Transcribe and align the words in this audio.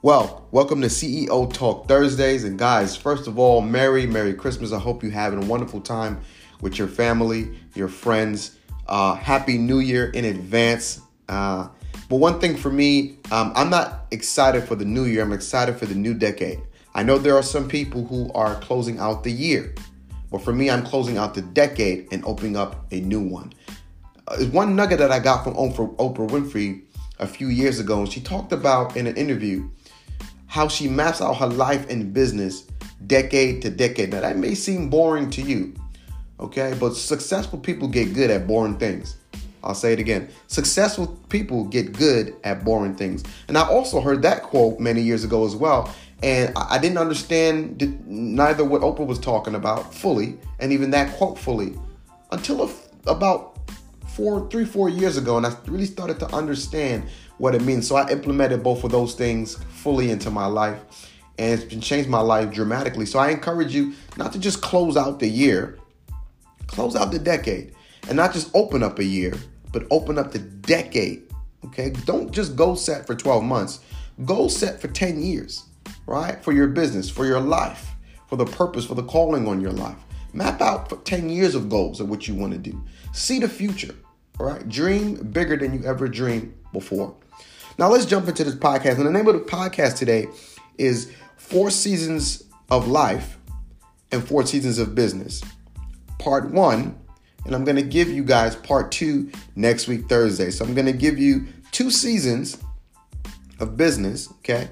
Well, 0.00 0.46
welcome 0.52 0.80
to 0.82 0.86
CEO 0.86 1.52
Talk 1.52 1.88
Thursdays. 1.88 2.44
And 2.44 2.56
guys, 2.56 2.94
first 2.96 3.26
of 3.26 3.36
all, 3.36 3.60
Merry, 3.60 4.06
Merry 4.06 4.32
Christmas. 4.32 4.72
I 4.72 4.78
hope 4.78 5.02
you're 5.02 5.10
having 5.10 5.42
a 5.42 5.46
wonderful 5.46 5.80
time 5.80 6.20
with 6.60 6.78
your 6.78 6.86
family, 6.86 7.58
your 7.74 7.88
friends. 7.88 8.56
Uh, 8.86 9.16
Happy 9.16 9.58
New 9.58 9.80
Year 9.80 10.10
in 10.10 10.24
advance. 10.24 11.00
Uh, 11.28 11.66
but 12.08 12.18
one 12.18 12.38
thing 12.38 12.56
for 12.56 12.70
me, 12.70 13.16
um, 13.32 13.52
I'm 13.56 13.70
not 13.70 14.06
excited 14.12 14.62
for 14.68 14.76
the 14.76 14.84
new 14.84 15.02
year. 15.02 15.24
I'm 15.24 15.32
excited 15.32 15.76
for 15.76 15.86
the 15.86 15.96
new 15.96 16.14
decade. 16.14 16.60
I 16.94 17.02
know 17.02 17.18
there 17.18 17.34
are 17.34 17.42
some 17.42 17.66
people 17.68 18.06
who 18.06 18.30
are 18.34 18.54
closing 18.60 19.00
out 19.00 19.24
the 19.24 19.32
year. 19.32 19.74
But 20.30 20.42
for 20.42 20.52
me, 20.52 20.70
I'm 20.70 20.84
closing 20.84 21.18
out 21.18 21.34
the 21.34 21.42
decade 21.42 22.06
and 22.12 22.24
opening 22.24 22.56
up 22.56 22.86
a 22.92 23.00
new 23.00 23.20
one. 23.20 23.52
Uh, 24.28 24.44
one 24.44 24.76
nugget 24.76 25.00
that 25.00 25.10
I 25.10 25.18
got 25.18 25.42
from 25.42 25.54
Oprah 25.54 26.28
Winfrey 26.28 26.82
a 27.18 27.26
few 27.26 27.48
years 27.48 27.80
ago, 27.80 28.00
and 28.00 28.12
she 28.12 28.20
talked 28.20 28.52
about 28.52 28.96
in 28.96 29.08
an 29.08 29.16
interview 29.16 29.68
how 30.48 30.66
she 30.66 30.88
maps 30.88 31.20
out 31.20 31.34
her 31.34 31.46
life 31.46 31.88
and 31.88 32.12
business 32.12 32.66
decade 33.06 33.62
to 33.62 33.70
decade. 33.70 34.10
Now, 34.10 34.22
that 34.22 34.36
may 34.36 34.54
seem 34.54 34.90
boring 34.90 35.30
to 35.30 35.42
you, 35.42 35.74
okay? 36.40 36.74
But 36.80 36.96
successful 36.96 37.58
people 37.58 37.86
get 37.86 38.14
good 38.14 38.30
at 38.30 38.46
boring 38.46 38.78
things. 38.78 39.16
I'll 39.62 39.74
say 39.74 39.92
it 39.92 39.98
again. 39.98 40.28
Successful 40.46 41.06
people 41.28 41.64
get 41.64 41.92
good 41.92 42.34
at 42.44 42.64
boring 42.64 42.94
things. 42.94 43.24
And 43.48 43.58
I 43.58 43.66
also 43.68 44.00
heard 44.00 44.22
that 44.22 44.42
quote 44.42 44.80
many 44.80 45.02
years 45.02 45.24
ago 45.24 45.44
as 45.44 45.54
well. 45.54 45.94
And 46.22 46.52
I 46.56 46.78
didn't 46.78 46.98
understand 46.98 48.06
neither 48.06 48.64
what 48.64 48.82
Oprah 48.82 49.06
was 49.06 49.18
talking 49.18 49.54
about 49.54 49.94
fully, 49.94 50.38
and 50.58 50.72
even 50.72 50.90
that 50.90 51.14
quote 51.16 51.38
fully, 51.38 51.74
until 52.32 52.68
about 53.06 53.58
four, 54.08 54.48
three, 54.50 54.64
four 54.64 54.88
years 54.88 55.16
ago. 55.16 55.36
And 55.36 55.46
I 55.46 55.54
really 55.66 55.86
started 55.86 56.18
to 56.20 56.34
understand 56.34 57.04
what 57.38 57.54
it 57.54 57.62
means. 57.62 57.88
So 57.88 57.96
I 57.96 58.08
implemented 58.10 58.62
both 58.62 58.84
of 58.84 58.90
those 58.90 59.14
things 59.14 59.56
fully 59.70 60.10
into 60.10 60.30
my 60.30 60.46
life 60.46 60.80
and 61.38 61.52
it's 61.52 61.64
been 61.64 61.80
changed 61.80 62.10
my 62.10 62.20
life 62.20 62.52
dramatically. 62.52 63.06
So 63.06 63.18
I 63.18 63.30
encourage 63.30 63.74
you 63.74 63.94
not 64.16 64.32
to 64.32 64.38
just 64.38 64.60
close 64.60 64.96
out 64.96 65.20
the 65.20 65.28
year, 65.28 65.78
close 66.66 66.96
out 66.96 67.12
the 67.12 67.18
decade, 67.18 67.74
and 68.08 68.16
not 68.16 68.32
just 68.32 68.50
open 68.54 68.82
up 68.82 68.98
a 68.98 69.04
year, 69.04 69.34
but 69.72 69.84
open 69.90 70.18
up 70.18 70.32
the 70.32 70.40
decade. 70.40 71.22
Okay? 71.66 71.90
Don't 71.90 72.32
just 72.32 72.56
go 72.56 72.74
set 72.74 73.06
for 73.06 73.14
12 73.14 73.44
months. 73.44 73.80
Go 74.24 74.48
set 74.48 74.80
for 74.80 74.88
10 74.88 75.22
years, 75.22 75.64
right? 76.06 76.42
For 76.42 76.52
your 76.52 76.66
business, 76.66 77.08
for 77.08 77.24
your 77.24 77.40
life, 77.40 77.94
for 78.26 78.34
the 78.34 78.44
purpose, 78.44 78.84
for 78.84 78.96
the 78.96 79.04
calling 79.04 79.46
on 79.46 79.60
your 79.60 79.72
life. 79.72 79.98
Map 80.32 80.60
out 80.60 80.88
for 80.88 80.96
10 80.96 81.30
years 81.30 81.54
of 81.54 81.68
goals 81.68 82.00
of 82.00 82.08
what 82.08 82.26
you 82.26 82.34
want 82.34 82.52
to 82.52 82.58
do. 82.58 82.82
See 83.12 83.38
the 83.38 83.48
future, 83.48 83.94
all 84.40 84.46
right? 84.46 84.68
Dream 84.68 85.14
bigger 85.14 85.56
than 85.56 85.72
you 85.72 85.84
ever 85.84 86.08
dreamed 86.08 86.52
before. 86.72 87.14
Now 87.78 87.88
let's 87.90 88.06
jump 88.06 88.26
into 88.26 88.42
this 88.42 88.56
podcast. 88.56 88.96
And 88.96 89.06
the 89.06 89.10
name 89.12 89.28
of 89.28 89.34
the 89.34 89.40
podcast 89.40 89.98
today 89.98 90.26
is 90.78 91.12
Four 91.36 91.70
Seasons 91.70 92.42
of 92.72 92.88
Life 92.88 93.38
and 94.10 94.26
Four 94.26 94.44
Seasons 94.46 94.80
of 94.80 94.96
Business. 94.96 95.44
Part 96.18 96.50
one, 96.50 96.98
and 97.46 97.54
I'm 97.54 97.64
going 97.64 97.76
to 97.76 97.82
give 97.82 98.08
you 98.08 98.24
guys 98.24 98.56
part 98.56 98.90
two 98.90 99.30
next 99.54 99.86
week, 99.86 100.08
Thursday. 100.08 100.50
So 100.50 100.64
I'm 100.64 100.74
going 100.74 100.88
to 100.88 100.92
give 100.92 101.20
you 101.20 101.46
two 101.70 101.88
seasons 101.92 102.58
of 103.60 103.76
business, 103.76 104.28
okay, 104.38 104.70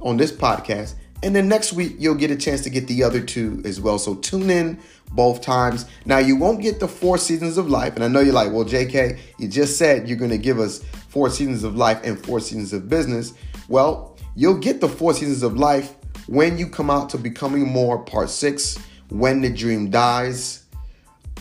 on 0.00 0.16
this 0.16 0.32
podcast. 0.32 0.96
And 1.22 1.36
then 1.36 1.46
next 1.46 1.72
week, 1.72 1.94
you'll 2.00 2.16
get 2.16 2.32
a 2.32 2.36
chance 2.36 2.62
to 2.62 2.70
get 2.70 2.88
the 2.88 3.04
other 3.04 3.20
two 3.20 3.62
as 3.64 3.80
well. 3.80 4.00
So 4.00 4.16
tune 4.16 4.50
in 4.50 4.80
both 5.12 5.42
times. 5.42 5.86
Now, 6.04 6.18
you 6.18 6.34
won't 6.34 6.60
get 6.60 6.80
the 6.80 6.88
four 6.88 7.18
seasons 7.18 7.56
of 7.56 7.70
life. 7.70 7.94
And 7.94 8.02
I 8.02 8.08
know 8.08 8.18
you're 8.18 8.34
like, 8.34 8.50
well, 8.50 8.64
JK, 8.64 9.20
you 9.38 9.46
just 9.46 9.78
said 9.78 10.08
you're 10.08 10.18
going 10.18 10.32
to 10.32 10.38
give 10.38 10.58
us 10.58 10.82
four 11.12 11.28
seasons 11.28 11.62
of 11.62 11.76
life 11.76 12.00
and 12.04 12.18
four 12.24 12.40
seasons 12.40 12.72
of 12.72 12.88
business. 12.88 13.34
Well, 13.68 14.16
you'll 14.34 14.58
get 14.58 14.80
the 14.80 14.88
four 14.88 15.12
seasons 15.12 15.42
of 15.42 15.56
life 15.58 15.94
when 16.26 16.56
you 16.56 16.68
come 16.68 16.88
out 16.88 17.10
to 17.10 17.18
becoming 17.18 17.68
more 17.68 17.98
part 17.98 18.30
six, 18.30 18.78
when 19.10 19.42
the 19.42 19.50
dream 19.50 19.90
dies, 19.90 20.64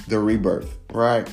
the 0.10 0.20
rebirth, 0.20 0.78
right? 0.92 1.30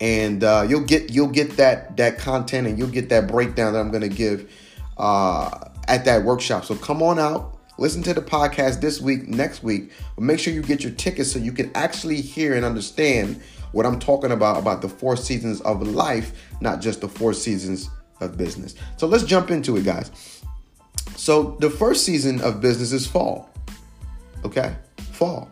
And 0.00 0.44
uh, 0.44 0.64
you'll 0.68 0.84
get 0.84 1.12
you'll 1.12 1.28
get 1.28 1.56
that 1.56 1.96
that 1.96 2.18
content 2.18 2.68
and 2.68 2.78
you'll 2.78 2.88
get 2.88 3.08
that 3.08 3.26
breakdown 3.26 3.72
that 3.72 3.80
I'm 3.80 3.90
to 3.92 4.08
give 4.08 4.52
uh, 4.96 5.70
at 5.88 6.04
that 6.04 6.22
workshop. 6.22 6.64
So 6.64 6.76
come 6.76 7.02
on 7.02 7.18
out, 7.18 7.54
Listen 7.76 8.04
to 8.04 8.14
the 8.14 8.22
podcast 8.22 8.80
this 8.80 9.00
week, 9.00 9.26
next 9.26 9.64
week, 9.64 9.90
but 10.14 10.22
make 10.22 10.38
sure 10.38 10.52
you 10.52 10.62
get 10.62 10.84
your 10.84 10.92
tickets 10.92 11.32
so 11.32 11.40
you 11.40 11.50
can 11.50 11.72
actually 11.74 12.20
hear 12.20 12.54
and 12.54 12.64
understand 12.64 13.42
what 13.74 13.84
I'm 13.84 13.98
talking 13.98 14.30
about 14.30 14.56
about 14.56 14.82
the 14.82 14.88
four 14.88 15.16
seasons 15.16 15.60
of 15.62 15.82
life, 15.82 16.48
not 16.60 16.80
just 16.80 17.00
the 17.00 17.08
four 17.08 17.34
seasons 17.34 17.90
of 18.20 18.38
business. 18.38 18.76
So 18.96 19.08
let's 19.08 19.24
jump 19.24 19.50
into 19.50 19.76
it, 19.76 19.84
guys. 19.84 20.42
So 21.16 21.56
the 21.58 21.68
first 21.68 22.04
season 22.04 22.40
of 22.40 22.60
business 22.60 22.92
is 22.92 23.04
fall. 23.04 23.50
Okay? 24.44 24.76
Fall. 25.10 25.50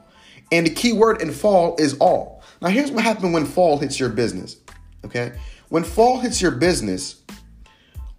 And 0.53 0.67
the 0.67 0.71
key 0.71 0.93
word 0.93 1.21
in 1.21 1.33
fall 1.33 1.75
is 1.79 1.97
all. 1.99 2.45
Now 2.61 2.69
here's 2.69 2.93
what 2.93 3.03
happens 3.03 3.35
when 3.35 3.45
fall 3.45 3.79
hits 3.79 3.99
your 3.99 4.09
business. 4.09 4.57
Okay? 5.05 5.33
When 5.69 5.83
fall 5.83 6.21
hits 6.21 6.41
your 6.41 6.53
business, 6.53 7.23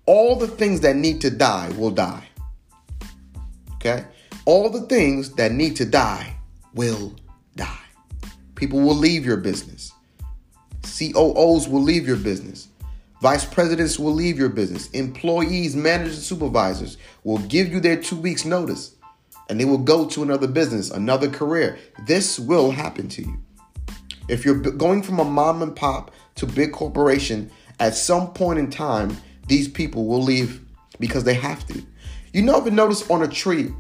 all 0.06 0.36
the 0.36 0.48
things 0.48 0.82
that 0.82 0.98
need 0.98 1.22
to 1.22 1.30
die 1.30 1.70
will 1.78 1.92
die. 1.92 2.28
Okay? 3.76 4.04
All 4.46 4.70
the 4.70 4.82
things 4.82 5.34
that 5.36 5.54
need 5.54 5.78
to 5.78 5.86
die 5.86 6.36
will 6.74 7.16
die. 7.56 7.80
People 8.56 8.82
will 8.82 8.96
leave 8.96 9.26
your 9.26 9.38
business. 9.38 9.93
COOs 10.98 11.68
will 11.68 11.82
leave 11.82 12.08
your 12.08 12.18
business. 12.18 12.68
Vice 13.22 13.46
presidents 13.46 13.98
will 13.98 14.14
leave 14.14 14.38
your 14.38 14.50
business. 14.50 14.90
Employees, 14.92 15.76
managers, 15.76 16.26
supervisors 16.26 16.98
will 17.24 17.40
give 17.40 17.72
you 17.72 17.80
their 17.80 17.96
two 17.96 18.18
weeks' 18.18 18.46
notice 18.46 18.96
and 19.50 19.60
they 19.60 19.66
will 19.66 19.78
go 19.78 20.06
to 20.06 20.24
another 20.24 20.48
business, 20.48 20.92
another 20.92 21.30
career. 21.30 21.78
This 22.06 22.40
will 22.40 22.72
happen 22.72 23.08
to 23.10 23.22
you. 23.22 23.40
If 24.30 24.46
you're 24.46 24.60
going 24.60 25.04
from 25.04 25.20
a 25.20 25.26
mom 25.26 25.62
and 25.62 25.76
pop 25.76 26.12
to 26.36 26.46
big 26.46 26.72
corporation, 26.72 27.52
at 27.80 27.96
some 27.96 28.34
point 28.34 28.60
in 28.60 28.70
time, 28.70 29.18
these 29.48 29.68
people 29.68 30.06
will 30.06 30.22
leave 30.22 30.62
because 31.00 31.24
they 31.24 31.34
have 31.34 31.68
to. 31.68 31.84
You 32.32 32.42
you 32.42 32.72
notice 32.72 33.10
on 33.10 33.22
a 33.22 33.28
tree, 33.28 33.74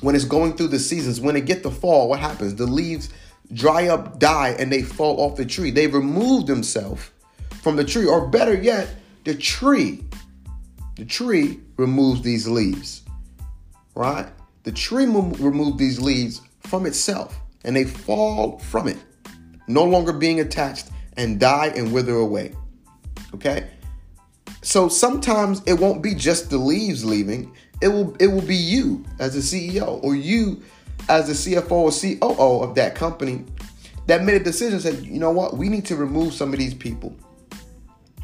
when 0.00 0.14
it's 0.14 0.24
going 0.24 0.54
through 0.56 0.68
the 0.68 0.78
seasons, 0.78 1.20
when 1.20 1.36
it 1.36 1.44
get 1.44 1.62
to 1.62 1.70
fall, 1.70 2.08
what 2.08 2.20
happens? 2.20 2.54
The 2.54 2.66
leaves 2.66 3.10
dry 3.52 3.88
up, 3.88 4.18
die, 4.18 4.56
and 4.58 4.72
they 4.72 4.82
fall 4.82 5.20
off 5.20 5.36
the 5.36 5.44
tree. 5.44 5.70
They 5.70 5.86
remove 5.86 6.46
themselves 6.46 7.10
from 7.62 7.76
the 7.76 7.84
tree, 7.84 8.06
or 8.06 8.28
better 8.28 8.54
yet, 8.54 8.88
the 9.24 9.34
tree. 9.34 10.04
The 10.96 11.04
tree 11.04 11.60
removes 11.76 12.22
these 12.22 12.46
leaves, 12.46 13.02
right? 13.94 14.28
The 14.64 14.72
tree 14.72 15.06
mo- 15.06 15.34
removes 15.38 15.78
these 15.78 16.00
leaves 16.00 16.42
from 16.60 16.86
itself, 16.86 17.38
and 17.64 17.74
they 17.74 17.84
fall 17.84 18.58
from 18.58 18.88
it, 18.88 18.98
no 19.66 19.84
longer 19.84 20.12
being 20.12 20.40
attached, 20.40 20.88
and 21.16 21.40
die 21.40 21.72
and 21.74 21.92
wither 21.92 22.14
away. 22.14 22.54
Okay, 23.34 23.70
so 24.62 24.88
sometimes 24.88 25.62
it 25.66 25.74
won't 25.74 26.02
be 26.02 26.14
just 26.14 26.50
the 26.50 26.58
leaves 26.58 27.04
leaving. 27.04 27.54
It 27.80 27.88
will 27.88 28.14
it 28.16 28.26
will 28.26 28.42
be 28.42 28.56
you 28.56 29.04
as 29.18 29.36
a 29.36 29.38
CEO 29.38 30.02
or 30.02 30.14
you 30.14 30.62
as 31.08 31.26
the 31.26 31.54
CFO 31.54 31.70
or 31.70 31.90
COO 31.90 32.62
of 32.62 32.74
that 32.74 32.94
company 32.94 33.44
that 34.06 34.24
made 34.24 34.34
a 34.34 34.44
decision 34.44 34.80
said, 34.80 35.04
you 35.04 35.20
know 35.20 35.30
what, 35.30 35.56
we 35.56 35.68
need 35.68 35.84
to 35.86 35.96
remove 35.96 36.34
some 36.34 36.52
of 36.52 36.58
these 36.58 36.74
people. 36.74 37.16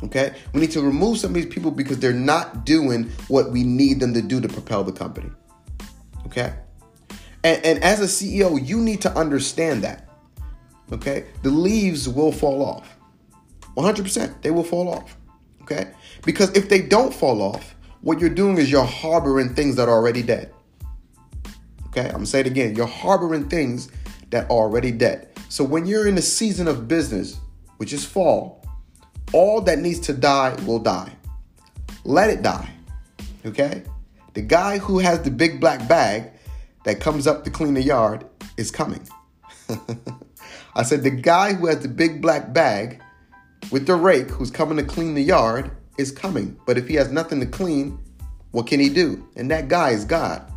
Okay? 0.03 0.35
We 0.53 0.61
need 0.61 0.73
to 0.73 0.83
remove 0.83 1.19
some 1.19 1.31
of 1.31 1.35
these 1.35 1.47
people 1.47 1.71
because 1.71 1.99
they're 1.99 2.13
not 2.13 2.65
doing 2.65 3.11
what 3.29 3.51
we 3.51 3.63
need 3.63 4.01
them 4.01 4.13
to 4.15 4.23
do 4.23 4.41
to 4.41 4.49
propel 4.49 4.85
the 4.85 4.93
company. 4.93 5.31
Okay? 6.27 6.55
And, 7.45 7.65
and 7.65 7.85
as 7.85 8.01
a 8.01 8.05
CEO, 8.05 8.65
you 8.67 8.81
need 8.81 9.01
to 9.03 9.17
understand 9.17 9.85
that. 9.85 10.09
Okay? 10.93 11.27
The 11.43 11.51
leaves 11.51 12.09
will 12.09 12.33
fall 12.33 12.65
off. 12.65 12.97
100%. 13.77 14.43
They 14.43 14.51
will 14.51 14.65
fall 14.65 14.89
off. 14.89 15.17
Okay? 15.63 15.93
Because 16.25 16.51
if 16.57 16.69
they 16.69 16.83
don't 16.83 17.15
fall 17.15 17.41
off, 17.43 17.75
what 18.01 18.21
you're 18.21 18.31
doing 18.31 18.59
is 18.59 18.71
you're 18.71 18.85
harboring 18.85 19.55
things 19.55 19.77
that 19.77 19.89
are 19.89 19.95
already 19.95 20.23
dead. 20.23 20.53
Okay? 21.97 22.09
I'm 22.09 22.15
gonna 22.15 22.27
say 22.27 22.41
it 22.41 22.47
again. 22.47 22.75
You're 22.77 22.87
harboring 22.87 23.49
things 23.49 23.91
that 24.31 24.45
are 24.45 24.51
already 24.51 24.93
dead. 24.93 25.31
So 25.49 25.65
when 25.65 25.87
you're 25.87 26.07
in 26.07 26.19
a 26.19 26.23
season 26.23 26.69
of 26.69 26.87
business, 26.87 27.39
which 27.79 27.93
is 27.93 28.05
fall, 28.05 28.63
all 29.33 29.61
that 29.63 29.79
needs 29.79 30.01
to 30.01 30.13
die 30.13 30.55
will 30.67 30.79
die. 30.79 31.13
Let 32.05 32.29
it 32.29 32.43
die. 32.43 32.71
Okay? 33.47 33.83
The 34.35 34.43
guy 34.43 34.79
who 34.79 34.99
has 34.99 35.23
the 35.23 35.31
big 35.31 35.59
black 35.61 35.89
bag 35.89 36.33
that 36.85 37.01
comes 37.01 37.27
up 37.27 37.45
to 37.45 37.51
clean 37.51 37.73
the 37.73 37.83
yard 37.83 38.27
is 38.59 38.71
coming. 38.71 39.09
I 40.77 40.83
said 40.83 41.03
the 41.03 41.11
guy 41.11 41.55
who 41.55 41.67
has 41.67 41.81
the 41.81 41.89
big 41.89 42.21
black 42.21 42.53
bag 42.53 43.01
with 43.73 43.87
the 43.87 43.95
rake 43.95 44.29
who's 44.29 44.51
coming 44.51 44.77
to 44.77 44.85
clean 44.85 45.15
the 45.15 45.23
yard 45.23 45.71
is 45.97 46.13
coming. 46.13 46.61
But 46.67 46.77
if 46.77 46.87
he 46.89 46.95
has 46.97 47.11
nothing 47.11 47.41
to 47.41 47.47
clean, 47.47 47.99
what 48.51 48.67
can 48.67 48.81
he 48.81 48.91
do? 48.91 49.27
And 49.37 49.51
that 49.51 49.69
guy 49.69 49.91
is 49.91 50.05
God. 50.05 50.53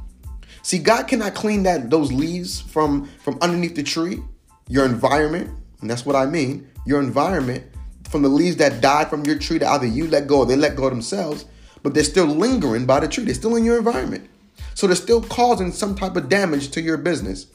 See, 0.69 0.77
God 0.77 1.07
cannot 1.07 1.33
clean 1.33 1.63
that 1.63 1.89
those 1.89 2.11
leaves 2.11 2.61
from 2.61 3.07
from 3.23 3.39
underneath 3.41 3.73
the 3.73 3.81
tree, 3.81 4.19
your 4.67 4.85
environment, 4.85 5.49
and 5.81 5.89
that's 5.89 6.05
what 6.05 6.15
I 6.15 6.27
mean. 6.27 6.69
Your 6.85 6.99
environment 6.99 7.63
from 8.07 8.21
the 8.21 8.29
leaves 8.29 8.57
that 8.57 8.79
died 8.79 9.09
from 9.09 9.25
your 9.25 9.39
tree 9.39 9.57
that 9.57 9.67
either 9.67 9.87
you 9.87 10.05
let 10.05 10.27
go 10.27 10.41
or 10.41 10.45
they 10.45 10.55
let 10.55 10.75
go 10.75 10.87
themselves. 10.87 11.45
but 11.81 11.95
they're 11.95 12.03
still 12.03 12.27
lingering 12.27 12.85
by 12.85 12.99
the 12.99 13.07
tree. 13.07 13.23
They're 13.23 13.33
still 13.33 13.55
in 13.55 13.65
your 13.65 13.79
environment. 13.79 14.29
So 14.75 14.85
they're 14.85 14.95
still 14.95 15.23
causing 15.23 15.71
some 15.71 15.95
type 15.95 16.15
of 16.15 16.29
damage 16.29 16.69
to 16.71 16.81
your 16.81 16.97
business 16.97 17.47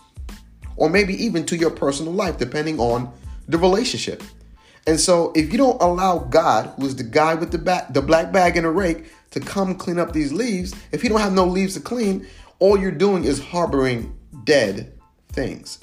or 0.75 0.91
maybe 0.91 1.15
even 1.25 1.47
to 1.47 1.57
your 1.57 1.71
personal 1.71 2.13
life, 2.13 2.37
depending 2.37 2.81
on 2.81 3.13
the 3.47 3.59
relationship. 3.59 4.25
And 4.89 4.99
so 4.99 5.33
if 5.37 5.53
you 5.53 5.59
don't 5.59 5.81
allow 5.81 6.19
God, 6.19 6.73
who 6.77 6.87
is 6.87 6.97
the 6.97 7.05
guy 7.05 7.35
with 7.35 7.53
the 7.53 7.59
back, 7.59 7.95
the 7.95 8.03
black 8.03 8.33
bag 8.33 8.57
and 8.57 8.67
a 8.67 8.71
rake, 8.71 9.07
to 9.31 9.41
come 9.41 9.75
clean 9.75 9.99
up 9.99 10.13
these 10.13 10.33
leaves, 10.33 10.75
if 10.93 11.03
you 11.03 11.11
don't 11.11 11.21
have 11.21 11.33
no 11.33 11.47
leaves 11.47 11.75
to 11.75 11.81
clean, 11.81 12.27
all 12.65 12.79
you're 12.79 12.91
doing 12.91 13.25
is 13.25 13.39
harboring 13.39 14.19
dead 14.45 14.91
things. 15.29 15.81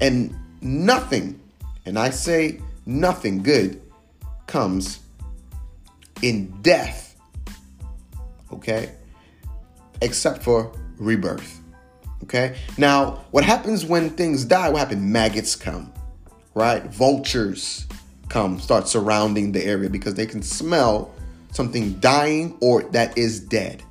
And 0.00 0.34
nothing, 0.60 1.38
and 1.86 1.96
I 1.96 2.10
say 2.10 2.60
nothing 2.86 3.44
good, 3.44 3.80
comes 4.48 4.98
in 6.22 6.50
death. 6.60 7.14
Okay? 8.52 8.90
Except 10.02 10.42
for 10.42 10.72
rebirth. 10.98 11.60
Okay? 12.24 12.56
Now, 12.78 13.24
what 13.30 13.44
happens 13.44 13.84
when 13.84 14.10
things 14.10 14.44
die? 14.44 14.70
What 14.70 14.80
happens? 14.80 15.02
Maggots 15.02 15.54
come, 15.54 15.92
right? 16.54 16.82
Vultures 16.82 17.86
come, 18.28 18.58
start 18.58 18.88
surrounding 18.88 19.52
the 19.52 19.64
area 19.64 19.88
because 19.88 20.14
they 20.14 20.26
can 20.26 20.42
smell 20.42 21.14
something 21.52 21.92
dying 22.00 22.58
or 22.60 22.82
that 22.90 23.16
is 23.16 23.38
dead. 23.38 23.84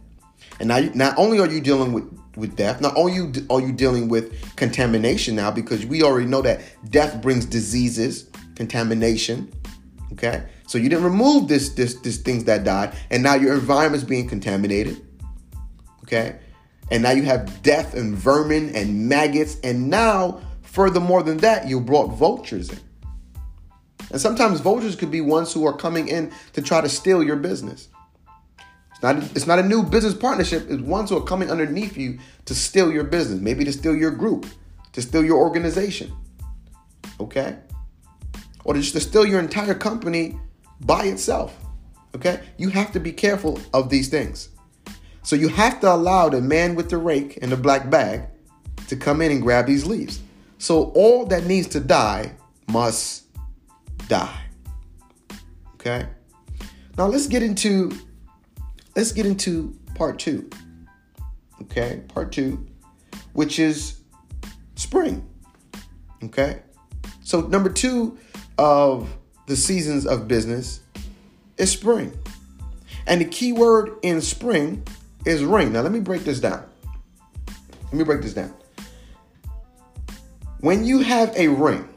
And 0.60 0.68
now, 0.68 0.80
not 0.94 1.18
only 1.18 1.40
are 1.40 1.48
you 1.48 1.62
dealing 1.62 1.94
with 1.94 2.04
with 2.36 2.56
death, 2.56 2.82
not 2.82 2.96
only 2.96 3.14
you 3.14 3.32
are 3.50 3.62
you 3.62 3.72
dealing 3.72 4.08
with 4.08 4.56
contamination 4.56 5.36
now 5.36 5.52
because 5.52 5.86
we 5.86 6.04
already 6.04 6.26
know 6.26 6.42
that 6.42 6.62
death 6.90 7.22
brings 7.22 7.46
diseases, 7.46 8.30
contamination. 8.56 9.52
Okay, 10.14 10.44
so 10.68 10.78
you 10.78 10.90
didn't 10.90 11.04
remove 11.04 11.48
this 11.48 11.70
this 11.70 11.96
this 11.96 12.18
things 12.18 12.44
that 12.46 12.64
died, 12.64 12.96
and 13.10 13.24
now 13.24 13.36
your 13.36 13.54
environment's 13.54 14.06
being 14.06 14.28
contaminated. 14.28 15.02
Okay, 16.04 16.40
and 16.92 17.02
now 17.04 17.12
you 17.12 17.24
have 17.24 17.64
death 17.64 17.94
and 17.94 18.16
vermin 18.16 18.76
and 18.76 19.08
maggots. 19.08 19.58
And 19.64 19.90
now, 19.90 20.42
furthermore 20.62 21.24
than 21.24 21.38
that, 21.38 21.68
you 21.68 21.80
brought 21.80 22.08
vultures 22.10 22.70
in. 22.70 22.80
And 24.12 24.22
sometimes 24.22 24.60
vultures 24.60 24.96
could 24.96 25.10
be 25.10 25.22
ones 25.22 25.52
who 25.54 25.66
are 25.66 25.76
coming 25.76 26.08
in 26.08 26.32
to 26.54 26.62
try 26.62 26.82
to 26.82 26.90
steal 26.90 27.24
your 27.24 27.38
business. 27.38 27.88
It's 29.04 29.14
not, 29.14 29.36
it's 29.36 29.48
not 29.48 29.60
a 29.60 29.64
new 29.64 29.84
business 29.84 30.14
partnership, 30.14 30.66
it's 30.70 30.82
ones 30.82 31.10
who 31.10 31.18
are 31.18 31.24
coming 31.24 31.52
underneath 31.52 31.98
you 31.98 32.20
to 32.46 32.56
steal 32.56 32.90
your 32.90 33.04
business, 33.04 33.42
maybe 33.42 33.66
to 33.66 33.74
steal 33.74 33.94
your 33.94 34.12
group, 34.12 34.46
to 34.94 35.02
steal 35.02 35.26
your 35.26 35.40
organization. 35.40 36.14
Okay? 37.20 37.58
Or 38.64 38.76
just 38.76 38.94
to 38.94 39.02
steal 39.02 39.26
your 39.26 39.42
entire 39.42 39.74
company 39.74 40.40
by 40.80 41.04
itself. 41.04 41.54
Okay? 42.16 42.40
You 42.58 42.70
have 42.70 42.94
to 42.94 43.02
be 43.02 43.12
careful 43.12 43.60
of 43.74 43.90
these 43.90 44.08
things. 44.08 44.48
So 45.22 45.36
you 45.36 45.50
have 45.50 45.82
to 45.82 45.94
allow 45.94 46.30
the 46.30 46.40
man 46.40 46.74
with 46.74 46.90
the 46.90 46.98
rake 46.98 47.40
and 47.42 47.52
the 47.52 47.58
black 47.58 47.90
bag 47.90 48.22
to 48.88 48.96
come 48.96 49.22
in 49.22 49.34
and 49.34 49.42
grab 49.42 49.66
these 49.66 49.86
leaves. 49.86 50.22
So 50.60 50.94
all 50.96 51.26
that 51.26 51.46
needs 51.46 51.68
to 51.70 51.82
die 51.82 52.38
must 52.70 53.26
die. 54.08 54.46
Okay? 55.74 56.08
Now 56.98 57.08
let's 57.08 57.28
get 57.28 57.44
into 57.44 57.92
let's 58.96 59.12
get 59.12 59.26
into 59.26 59.78
part 59.96 60.20
2. 60.20 60.50
Okay? 61.64 62.02
Part 62.08 62.32
2 62.32 62.68
which 63.34 63.60
is 63.60 64.00
spring. 64.76 65.28
Okay? 66.24 66.62
So 67.24 67.42
number 67.42 67.70
2 67.70 68.18
of 68.58 69.14
the 69.48 69.56
seasons 69.56 70.06
of 70.06 70.28
business 70.28 70.82
is 71.58 71.72
spring. 71.72 72.18
And 73.06 73.20
the 73.20 73.26
key 73.26 73.52
word 73.52 73.98
in 74.02 74.22
spring 74.22 74.84
is 75.26 75.44
ring. 75.44 75.74
Now, 75.74 75.82
let 75.82 75.92
me 75.92 76.00
break 76.00 76.24
this 76.24 76.40
down. 76.40 76.64
Let 77.86 77.94
me 77.94 78.04
break 78.04 78.22
this 78.22 78.34
down. 78.34 78.54
When 80.62 80.86
you 80.86 81.00
have 81.00 81.36
a 81.36 81.50
ring, 81.50 81.90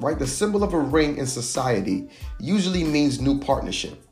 right, 0.00 0.18
the 0.18 0.26
symbol 0.26 0.64
of 0.64 0.74
a 0.74 0.78
ring 0.78 1.18
in 1.18 1.26
society 1.26 2.08
usually 2.40 2.82
means 2.82 3.20
new 3.20 3.38
partnership, 3.38 4.04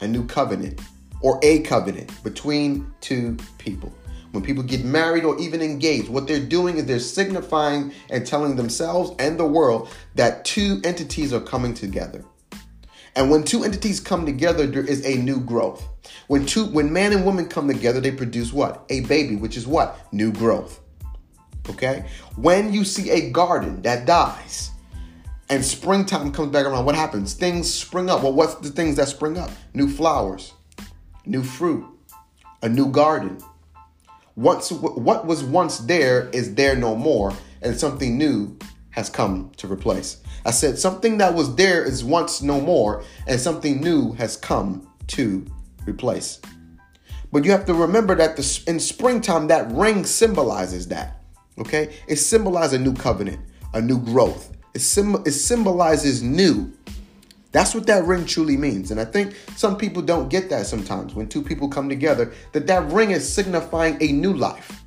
a 0.00 0.06
new 0.06 0.24
covenant, 0.26 0.80
or 1.22 1.38
a 1.42 1.60
covenant 1.60 2.22
between 2.22 2.92
two 3.00 3.36
people. 3.58 3.92
When 4.32 4.44
people 4.44 4.62
get 4.62 4.84
married 4.84 5.24
or 5.24 5.38
even 5.40 5.60
engaged, 5.60 6.08
what 6.08 6.28
they're 6.28 6.38
doing 6.38 6.76
is 6.76 6.86
they're 6.86 7.00
signifying 7.00 7.92
and 8.10 8.24
telling 8.24 8.54
themselves 8.54 9.12
and 9.18 9.38
the 9.38 9.46
world 9.46 9.88
that 10.14 10.44
two 10.44 10.80
entities 10.84 11.32
are 11.32 11.40
coming 11.40 11.74
together. 11.74 12.24
And 13.16 13.28
when 13.28 13.42
two 13.42 13.64
entities 13.64 13.98
come 13.98 14.24
together, 14.24 14.66
there 14.66 14.84
is 14.84 15.04
a 15.04 15.16
new 15.16 15.40
growth. 15.40 15.86
When 16.28 16.46
two 16.46 16.66
when 16.66 16.92
man 16.92 17.12
and 17.12 17.24
woman 17.24 17.48
come 17.48 17.66
together, 17.66 18.00
they 18.00 18.12
produce 18.12 18.52
what? 18.52 18.84
A 18.88 19.00
baby, 19.00 19.34
which 19.34 19.56
is 19.56 19.66
what? 19.66 19.98
New 20.12 20.32
growth. 20.32 20.80
Okay? 21.68 22.06
When 22.36 22.72
you 22.72 22.84
see 22.84 23.10
a 23.10 23.30
garden 23.30 23.82
that 23.82 24.06
dies 24.06 24.70
and 25.48 25.64
springtime 25.64 26.30
comes 26.32 26.52
back 26.52 26.66
around, 26.66 26.84
what 26.84 26.94
happens? 26.94 27.34
Things 27.34 27.72
spring 27.72 28.08
up. 28.08 28.22
Well, 28.22 28.32
what's 28.32 28.54
the 28.56 28.70
things 28.70 28.96
that 28.96 29.08
spring 29.08 29.38
up? 29.38 29.50
New 29.74 29.88
flowers, 29.88 30.54
new 31.26 31.42
fruit, 31.42 31.84
a 32.62 32.68
new 32.68 32.90
garden. 32.90 33.38
Once 34.36 34.70
what 34.72 35.26
was 35.26 35.42
once 35.42 35.78
there 35.78 36.28
is 36.32 36.54
there 36.54 36.76
no 36.76 36.94
more, 36.94 37.32
and 37.62 37.78
something 37.78 38.16
new 38.16 38.56
has 38.90 39.10
come 39.10 39.50
to 39.56 39.66
replace. 39.66 40.18
I 40.44 40.50
said 40.50 40.78
something 40.78 41.18
that 41.18 41.34
was 41.34 41.54
there 41.54 41.84
is 41.84 42.02
once 42.02 42.42
no 42.42 42.60
more, 42.60 43.04
and 43.26 43.38
something 43.38 43.80
new 43.80 44.12
has 44.12 44.36
come 44.36 44.88
to 45.08 45.44
replace. 45.86 46.40
But 47.32 47.44
you 47.44 47.50
have 47.52 47.66
to 47.66 47.74
remember 47.74 48.14
that 48.16 48.36
the, 48.36 48.62
in 48.66 48.80
springtime, 48.80 49.46
that 49.48 49.70
ring 49.70 50.04
symbolizes 50.04 50.88
that. 50.88 51.22
Okay, 51.58 51.94
it 52.08 52.16
symbolizes 52.16 52.74
a 52.74 52.82
new 52.82 52.94
covenant, 52.94 53.40
a 53.74 53.80
new 53.80 53.98
growth. 53.98 54.56
It, 54.74 54.80
sim- 54.80 55.22
it 55.26 55.32
symbolizes 55.32 56.22
new. 56.22 56.72
That's 57.52 57.74
what 57.74 57.86
that 57.86 58.04
ring 58.04 58.26
truly 58.26 58.56
means. 58.56 58.90
And 58.90 59.00
I 59.00 59.04
think 59.04 59.34
some 59.56 59.76
people 59.76 60.02
don't 60.02 60.28
get 60.28 60.48
that 60.50 60.66
sometimes 60.66 61.14
when 61.14 61.28
two 61.28 61.42
people 61.42 61.68
come 61.68 61.88
together, 61.88 62.32
that 62.52 62.66
that 62.68 62.90
ring 62.92 63.10
is 63.10 63.30
signifying 63.30 63.98
a 64.00 64.12
new 64.12 64.32
life. 64.32 64.84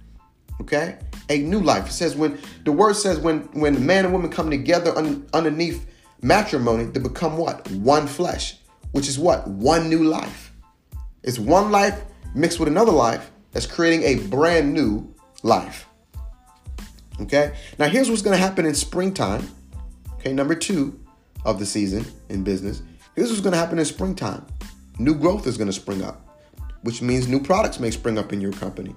Okay? 0.62 0.98
A 1.30 1.39
new 1.39 1.60
life. 1.60 1.88
It 1.88 1.92
says 1.92 2.15
when 2.15 2.39
the 2.63 2.71
word 2.71 2.95
says 2.95 3.19
when 3.19 3.42
when 3.54 3.86
man 3.86 4.06
and 4.06 4.13
woman 4.13 4.30
come 4.30 4.50
together 4.50 4.98
un, 4.98 5.27
underneath 5.33 5.86
matrimony, 6.21 6.86
they 6.86 7.00
become 7.00 7.38
what? 7.38 7.69
One 7.71 8.07
flesh, 8.07 8.57
which 8.92 9.09
is 9.09 9.19
what? 9.19 9.47
One 9.47 9.90
new 9.90 10.04
life. 10.04 10.54
It's 11.23 11.40
one 11.40 11.71
life 11.71 12.02
mixed 12.33 12.59
with 12.59 12.69
another 12.69 12.92
life 12.92 13.31
that's 13.52 13.66
creating 13.66 14.04
a 14.04 14.28
brand 14.28 14.73
new 14.73 15.14
life. 15.44 15.88
Okay? 17.21 17.56
Now, 17.78 17.88
here's 17.88 18.09
what's 18.09 18.21
going 18.21 18.35
to 18.35 18.42
happen 18.42 18.66
in 18.66 18.73
springtime. 18.73 19.49
Okay, 20.16 20.33
number 20.33 20.56
two 20.56 21.03
of 21.45 21.59
the 21.59 21.66
season 21.66 22.06
in 22.30 22.44
business. 22.44 22.81
Here's 23.16 23.30
what's 23.30 23.42
going 23.42 23.54
to 23.54 23.59
happen 23.59 23.80
in 23.80 23.85
springtime 23.85 24.45
new 25.00 25.16
growth 25.16 25.47
is 25.47 25.57
going 25.57 25.68
to 25.68 25.73
spring 25.73 26.04
up, 26.04 26.21
which 26.81 27.02
means 27.02 27.28
new 27.28 27.42
products 27.42 27.80
may 27.80 27.92
spring 27.92 28.18
up 28.18 28.31
in 28.31 28.42
your 28.42 28.54
company. 28.54 28.95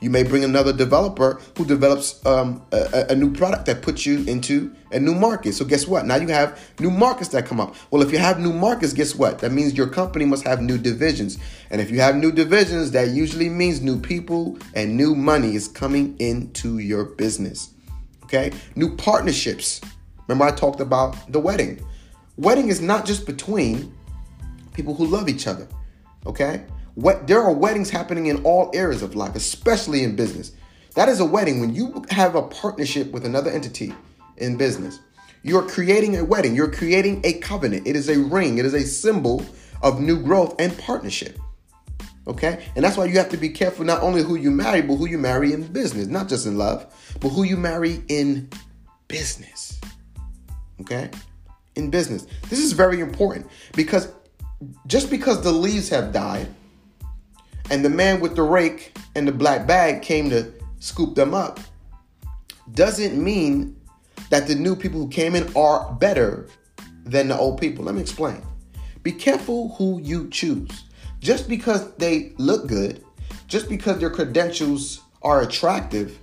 You 0.00 0.10
may 0.10 0.22
bring 0.22 0.44
another 0.44 0.72
developer 0.72 1.40
who 1.56 1.64
develops 1.64 2.24
um, 2.26 2.62
a, 2.72 3.06
a, 3.10 3.14
new 3.14 3.32
product 3.32 3.66
that 3.66 3.82
puts 3.82 4.04
you 4.04 4.24
into 4.24 4.74
a 4.92 4.98
new 4.98 5.14
market. 5.14 5.54
So 5.54 5.64
guess 5.64 5.86
what? 5.86 6.06
Now 6.06 6.16
you 6.16 6.28
have 6.28 6.60
new 6.80 6.90
markets 6.90 7.30
that 7.30 7.46
come 7.46 7.60
up. 7.60 7.74
Well, 7.90 8.02
if 8.02 8.12
you 8.12 8.18
have 8.18 8.40
new 8.40 8.52
markets, 8.52 8.92
guess 8.92 9.14
what? 9.14 9.38
That 9.40 9.52
means 9.52 9.74
your 9.74 9.88
company 9.88 10.24
must 10.24 10.44
have 10.44 10.60
new 10.60 10.78
divisions. 10.78 11.38
And 11.70 11.80
if 11.80 11.90
you 11.90 12.00
have 12.00 12.16
new 12.16 12.32
divisions, 12.32 12.90
that 12.92 13.08
usually 13.08 13.48
means 13.48 13.80
new 13.80 14.00
people 14.00 14.58
and 14.74 14.96
new 14.96 15.14
money 15.14 15.54
is 15.54 15.68
coming 15.68 16.16
into 16.18 16.78
your 16.78 17.04
business. 17.04 17.70
Okay? 18.24 18.52
New 18.74 18.96
partnerships. 18.96 19.80
Remember 20.28 20.44
I 20.44 20.54
talked 20.54 20.80
about 20.80 21.32
the 21.32 21.40
wedding. 21.40 21.84
Wedding 22.36 22.68
is 22.68 22.80
not 22.80 23.06
just 23.06 23.26
between 23.26 23.94
people 24.72 24.94
who 24.94 25.06
love 25.06 25.28
each 25.28 25.46
other. 25.46 25.66
Okay? 26.26 26.64
What 26.94 27.26
there 27.26 27.42
are 27.42 27.52
weddings 27.52 27.90
happening 27.90 28.26
in 28.26 28.42
all 28.42 28.70
areas 28.74 29.02
of 29.02 29.14
life, 29.14 29.34
especially 29.34 30.02
in 30.02 30.16
business. 30.16 30.52
That 30.94 31.08
is 31.08 31.20
a 31.20 31.24
wedding 31.24 31.60
when 31.60 31.74
you 31.74 32.04
have 32.10 32.34
a 32.34 32.42
partnership 32.42 33.12
with 33.12 33.26
another 33.26 33.50
entity 33.50 33.94
in 34.38 34.56
business. 34.56 35.00
You're 35.42 35.68
creating 35.68 36.16
a 36.16 36.24
wedding, 36.24 36.54
you're 36.54 36.70
creating 36.70 37.20
a 37.24 37.34
covenant. 37.34 37.86
It 37.86 37.96
is 37.96 38.08
a 38.08 38.18
ring, 38.18 38.58
it 38.58 38.64
is 38.64 38.74
a 38.74 38.82
symbol 38.82 39.44
of 39.82 40.00
new 40.00 40.20
growth 40.22 40.54
and 40.58 40.76
partnership. 40.78 41.38
Okay? 42.26 42.66
And 42.74 42.84
that's 42.84 42.96
why 42.96 43.04
you 43.04 43.16
have 43.18 43.28
to 43.28 43.36
be 43.36 43.50
careful 43.50 43.84
not 43.84 44.02
only 44.02 44.22
who 44.22 44.34
you 44.36 44.50
marry, 44.50 44.82
but 44.82 44.96
who 44.96 45.06
you 45.06 45.18
marry 45.18 45.52
in 45.52 45.66
business, 45.72 46.08
not 46.08 46.28
just 46.28 46.46
in 46.46 46.58
love, 46.58 46.92
but 47.20 47.28
who 47.28 47.44
you 47.44 47.56
marry 47.56 48.02
in 48.08 48.48
business. 49.06 49.78
Okay? 50.80 51.10
In 51.74 51.90
business. 51.90 52.26
This 52.48 52.58
is 52.58 52.72
very 52.72 53.00
important 53.00 53.46
because 53.74 54.08
just 54.86 55.10
because 55.10 55.42
the 55.42 55.52
leaves 55.52 55.88
have 55.90 56.12
died 56.12 56.48
and 57.70 57.84
the 57.84 57.90
man 57.90 58.20
with 58.20 58.36
the 58.36 58.42
rake 58.42 58.96
and 59.14 59.28
the 59.28 59.32
black 59.32 59.66
bag 59.66 60.02
came 60.02 60.30
to 60.30 60.52
scoop 60.78 61.14
them 61.14 61.34
up, 61.34 61.60
doesn't 62.72 63.22
mean 63.22 63.76
that 64.30 64.46
the 64.46 64.54
new 64.54 64.74
people 64.74 65.00
who 65.00 65.08
came 65.08 65.34
in 65.34 65.54
are 65.54 65.92
better 65.94 66.48
than 67.04 67.28
the 67.28 67.36
old 67.36 67.60
people. 67.60 67.84
Let 67.84 67.94
me 67.94 68.00
explain. 68.00 68.42
Be 69.02 69.12
careful 69.12 69.74
who 69.76 70.00
you 70.00 70.28
choose. 70.30 70.84
just 71.20 71.48
because 71.48 71.92
they 71.94 72.32
look 72.38 72.68
good, 72.68 73.04
just 73.48 73.68
because 73.68 73.98
their 73.98 74.10
credentials 74.10 75.00
are 75.22 75.42
attractive, 75.42 76.18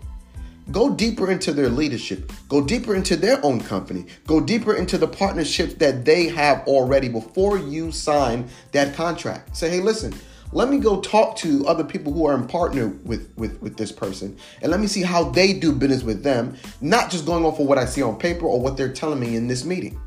go 0.71 0.89
deeper 0.93 1.31
into 1.31 1.51
their 1.51 1.69
leadership, 1.69 2.31
go 2.47 2.61
deeper 2.61 2.95
into 2.95 3.15
their 3.15 3.43
own 3.45 3.59
company, 3.59 4.05
go 4.27 4.39
deeper 4.39 4.75
into 4.75 4.97
the 4.97 5.07
partnerships 5.07 5.75
that 5.75 6.05
they 6.05 6.27
have 6.27 6.67
already 6.67 7.09
before 7.09 7.57
you 7.57 7.91
sign 7.91 8.47
that 8.71 8.95
contract. 8.95 9.55
Say, 9.55 9.69
hey, 9.69 9.79
listen, 9.81 10.13
let 10.51 10.69
me 10.69 10.77
go 10.77 11.01
talk 11.01 11.35
to 11.37 11.65
other 11.67 11.83
people 11.83 12.13
who 12.13 12.25
are 12.25 12.35
in 12.35 12.47
partner 12.47 12.87
with, 13.03 13.33
with, 13.35 13.59
with 13.61 13.75
this 13.75 13.91
person 13.91 14.37
and 14.61 14.71
let 14.71 14.79
me 14.79 14.87
see 14.87 15.01
how 15.01 15.25
they 15.31 15.53
do 15.53 15.71
business 15.71 16.03
with 16.03 16.23
them, 16.23 16.55
not 16.79 17.09
just 17.09 17.25
going 17.25 17.43
off 17.43 17.59
of 17.59 17.65
what 17.65 17.77
I 17.77 17.85
see 17.85 18.01
on 18.01 18.17
paper 18.17 18.45
or 18.45 18.61
what 18.61 18.77
they're 18.77 18.93
telling 18.93 19.19
me 19.19 19.35
in 19.35 19.47
this 19.47 19.65
meeting. 19.65 19.99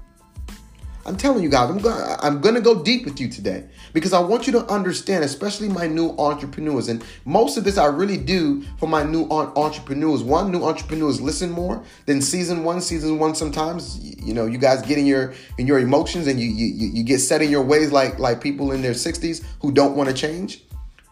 I'm 1.06 1.16
telling 1.16 1.44
you 1.44 1.48
guys, 1.48 1.70
I'm 1.70 1.78
gonna 1.78 2.16
I'm 2.20 2.40
gonna 2.40 2.60
go 2.60 2.82
deep 2.82 3.04
with 3.04 3.20
you 3.20 3.28
today 3.28 3.64
because 3.92 4.12
I 4.12 4.18
want 4.18 4.48
you 4.48 4.52
to 4.54 4.66
understand, 4.66 5.22
especially 5.22 5.68
my 5.68 5.86
new 5.86 6.10
entrepreneurs. 6.18 6.88
And 6.88 7.04
most 7.25 7.56
of 7.56 7.62
this 7.62 7.78
I 7.78 7.86
really 7.86 8.16
do 8.16 8.62
for 8.78 8.88
my 8.88 9.04
new 9.04 9.28
entrepreneurs. 9.30 10.25
One, 10.25 10.50
new 10.50 10.64
entrepreneurs 10.64 11.20
listen 11.20 11.52
more 11.52 11.84
than 12.06 12.20
season 12.20 12.64
one. 12.64 12.80
Season 12.80 13.20
one, 13.20 13.36
sometimes 13.36 14.00
you 14.00 14.34
know 14.34 14.46
you 14.46 14.58
guys 14.58 14.82
get 14.82 14.98
in 14.98 15.06
your 15.06 15.32
in 15.58 15.68
your 15.68 15.78
emotions 15.78 16.26
and 16.26 16.40
you 16.40 16.48
you 16.48 16.88
you 16.88 17.04
get 17.04 17.20
set 17.20 17.40
in 17.40 17.50
your 17.52 17.62
ways 17.62 17.92
like 17.92 18.18
like 18.18 18.40
people 18.40 18.72
in 18.72 18.82
their 18.82 18.92
60s 18.92 19.44
who 19.60 19.70
don't 19.70 19.96
want 19.96 20.08
to 20.08 20.14
change. 20.14 20.64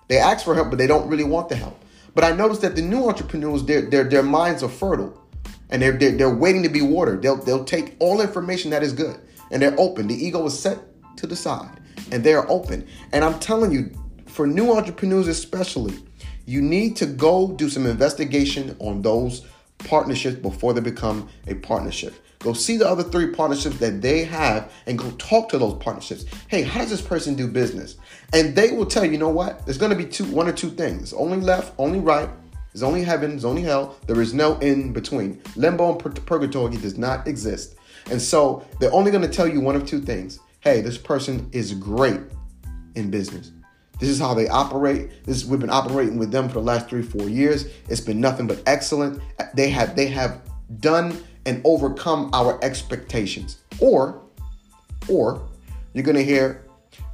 They 0.08 0.18
ask 0.18 0.44
for 0.44 0.56
help, 0.56 0.70
but 0.70 0.78
they 0.78 0.88
don't 0.88 1.08
really 1.08 1.24
want 1.24 1.48
the 1.48 1.56
help. 1.56 1.78
But 2.16 2.24
I 2.24 2.32
noticed 2.32 2.62
that 2.62 2.74
the 2.74 2.82
new 2.82 3.08
entrepreneurs, 3.08 3.64
their 3.64 3.82
their 3.82 4.02
their 4.02 4.24
minds 4.24 4.64
are 4.64 4.68
fertile, 4.68 5.22
and 5.70 5.80
they're 5.80 5.96
they're, 5.96 6.16
they're 6.16 6.34
waiting 6.34 6.64
to 6.64 6.68
be 6.68 6.82
watered. 6.82 7.22
They'll 7.22 7.36
they'll 7.36 7.64
take 7.64 7.94
all 8.00 8.20
information 8.20 8.72
that 8.72 8.82
is 8.82 8.92
good 8.92 9.20
and 9.54 9.62
they're 9.62 9.78
open. 9.78 10.08
The 10.08 10.14
ego 10.14 10.44
is 10.44 10.58
set 10.58 10.78
to 11.16 11.26
the 11.26 11.36
side 11.36 11.80
and 12.12 12.22
they're 12.22 12.50
open. 12.50 12.86
And 13.12 13.24
I'm 13.24 13.38
telling 13.38 13.72
you, 13.72 13.90
for 14.26 14.46
new 14.46 14.72
entrepreneurs 14.72 15.28
especially, 15.28 15.94
you 16.44 16.60
need 16.60 16.96
to 16.96 17.06
go 17.06 17.52
do 17.52 17.70
some 17.70 17.86
investigation 17.86 18.76
on 18.80 19.00
those 19.00 19.46
partnerships 19.78 20.36
before 20.36 20.74
they 20.74 20.80
become 20.80 21.28
a 21.46 21.54
partnership. 21.54 22.14
Go 22.40 22.52
see 22.52 22.76
the 22.76 22.86
other 22.86 23.04
three 23.04 23.28
partnerships 23.28 23.78
that 23.78 24.02
they 24.02 24.24
have 24.24 24.70
and 24.86 24.98
go 24.98 25.10
talk 25.12 25.48
to 25.50 25.58
those 25.58 25.74
partnerships. 25.82 26.26
Hey, 26.48 26.62
how 26.62 26.80
does 26.80 26.90
this 26.90 27.00
person 27.00 27.34
do 27.36 27.48
business? 27.48 27.96
And 28.34 28.54
they 28.54 28.72
will 28.72 28.84
tell 28.84 29.04
you, 29.04 29.12
you 29.12 29.18
know 29.18 29.30
what? 29.30 29.64
There's 29.64 29.78
to 29.78 29.94
be 29.94 30.04
two, 30.04 30.24
one 30.24 30.48
or 30.48 30.52
two 30.52 30.68
things. 30.68 31.14
Only 31.14 31.38
left, 31.38 31.72
only 31.78 32.00
right. 32.00 32.28
There's 32.72 32.82
only 32.82 33.04
heaven, 33.04 33.30
there's 33.30 33.44
only 33.44 33.62
hell. 33.62 33.96
There 34.08 34.20
is 34.20 34.34
no 34.34 34.58
in 34.58 34.92
between. 34.92 35.40
Limbo 35.54 35.92
and 35.92 35.98
pur- 36.00 36.10
purgatory 36.10 36.76
does 36.76 36.98
not 36.98 37.28
exist. 37.28 37.76
And 38.10 38.20
so 38.20 38.66
they're 38.78 38.92
only 38.92 39.10
going 39.10 39.22
to 39.22 39.28
tell 39.28 39.48
you 39.48 39.60
one 39.60 39.76
of 39.76 39.86
two 39.86 40.00
things. 40.00 40.40
Hey, 40.60 40.80
this 40.80 40.98
person 40.98 41.48
is 41.52 41.74
great 41.74 42.20
in 42.94 43.10
business. 43.10 43.52
This 44.00 44.08
is 44.08 44.18
how 44.18 44.34
they 44.34 44.48
operate. 44.48 45.24
This 45.24 45.44
we've 45.44 45.60
been 45.60 45.70
operating 45.70 46.18
with 46.18 46.30
them 46.30 46.48
for 46.48 46.54
the 46.54 46.62
last 46.62 46.88
three, 46.88 47.02
four 47.02 47.28
years. 47.28 47.66
It's 47.88 48.00
been 48.00 48.20
nothing 48.20 48.46
but 48.46 48.62
excellent. 48.66 49.22
They 49.54 49.70
have 49.70 49.94
they 49.94 50.06
have 50.08 50.42
done 50.80 51.22
and 51.46 51.60
overcome 51.64 52.30
our 52.32 52.62
expectations. 52.62 53.58
Or, 53.80 54.22
or 55.08 55.46
you're 55.92 56.04
gonna 56.04 56.22
hear 56.22 56.66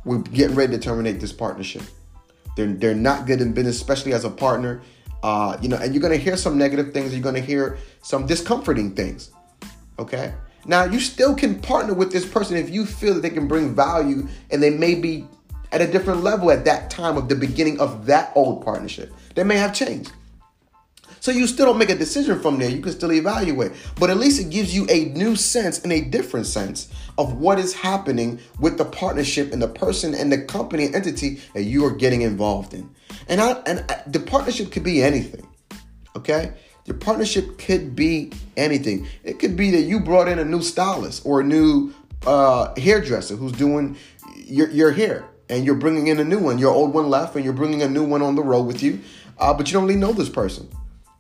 we're 0.05 0.19
getting 0.19 0.57
ready 0.57 0.73
to 0.73 0.79
terminate 0.79 1.21
this 1.21 1.33
partnership. 1.33 1.83
They're 2.57 2.73
they're 2.73 2.95
not 2.95 3.27
good 3.27 3.41
in 3.41 3.53
business, 3.53 3.77
especially 3.77 4.13
as 4.15 4.25
a 4.25 4.31
partner. 4.31 4.81
Uh, 5.23 5.59
you 5.61 5.69
know, 5.69 5.77
and 5.77 5.93
you're 5.93 6.01
gonna 6.03 6.17
hear 6.17 6.37
some 6.37 6.57
negative 6.57 6.95
things. 6.95 7.13
You're 7.13 7.23
gonna 7.23 7.41
hear 7.41 7.79
some 8.03 8.27
discomforting 8.27 8.95
things. 8.95 9.33
Okay. 9.99 10.33
Now, 10.67 10.85
you 10.85 11.01
still 11.01 11.35
can 11.35 11.61
partner 11.61 11.95
with 11.95 12.13
this 12.13 12.27
person 12.27 12.57
if 12.57 12.71
you 12.71 12.85
feel 12.87 13.15
that 13.15 13.21
they 13.21 13.31
can 13.31 13.49
bring 13.49 13.75
value 13.75 14.29
and 14.51 14.63
they 14.63 14.71
may 14.71 14.95
be 14.95 15.27
at 15.73 15.81
a 15.81 15.87
different 15.87 16.23
level 16.23 16.51
at 16.51 16.65
that 16.65 16.91
time 16.91 17.17
of 17.17 17.29
the 17.29 17.35
beginning 17.35 17.81
of 17.81 18.07
that 18.07 18.33
old 18.35 18.65
partnership. 18.65 19.13
They 19.35 19.45
may 19.45 19.57
have 19.57 19.75
changed. 19.75 20.13
So 21.21 21.31
you 21.31 21.47
still 21.47 21.67
don't 21.67 21.79
make 21.79 21.91
a 21.91 21.95
decision 21.95 22.41
from 22.41 22.59
there. 22.59 22.71
You 22.71 22.81
can 22.81 22.93
still 22.93 23.13
evaluate. 23.13 23.73
But 23.99 24.09
at 24.09 24.17
least 24.17 24.41
it 24.41 24.49
gives 24.51 24.75
you 24.75 24.87
a 24.89 25.07
new 25.07 25.37
sense 25.37 25.79
and 25.81 25.93
a 25.93 26.01
different 26.01 26.47
sense 26.47 26.89
of 27.19 27.35
what 27.35 27.59
is 27.59 27.75
happening 27.75 28.41
with 28.59 28.79
the 28.79 28.87
partnership 28.87 29.53
and 29.53 29.61
the 29.61 29.69
person 29.69 30.15
and 30.15 30.33
the 30.33 30.39
company 30.39 30.93
entity 30.95 31.41
that 31.53 31.65
you 31.65 31.85
are 31.85 31.91
getting 31.91 32.23
involved 32.23 32.73
in. 32.73 32.89
And 33.29 33.41
I, 33.41 33.53
and 33.67 33.85
I, 33.91 34.03
the 34.07 34.21
partnership 34.21 34.73
could 34.73 34.83
be 34.83 35.03
anything. 35.03 35.47
Okay? 36.17 36.55
Your 36.91 36.99
partnership 36.99 37.57
could 37.57 37.95
be 37.95 38.33
anything. 38.57 39.07
It 39.23 39.39
could 39.39 39.57
be 39.57 39.71
that 39.71 39.83
you 39.83 40.01
brought 40.01 40.27
in 40.27 40.41
a 40.41 40.45
new 40.45 40.61
stylist 40.61 41.25
or 41.25 41.41
a 41.41 41.45
new 41.45 41.95
uh, 42.27 42.75
hairdresser 42.77 43.37
who's 43.37 43.53
doing 43.53 43.97
your, 44.35 44.69
your 44.71 44.91
hair 44.91 45.25
and 45.49 45.65
you're 45.65 45.77
bringing 45.77 46.09
in 46.09 46.19
a 46.19 46.25
new 46.25 46.41
one. 46.41 46.59
Your 46.59 46.73
old 46.73 46.93
one 46.93 47.09
left 47.09 47.37
and 47.37 47.45
you're 47.45 47.55
bringing 47.55 47.81
a 47.81 47.89
new 47.89 48.03
one 48.03 48.23
on 48.23 48.35
the 48.35 48.43
road 48.43 48.63
with 48.63 48.83
you, 48.83 48.99
uh, 49.39 49.55
but 49.55 49.69
you 49.69 49.75
don't 49.75 49.85
really 49.87 50.01
know 50.01 50.13
this 50.13 50.29
person, 50.29 50.69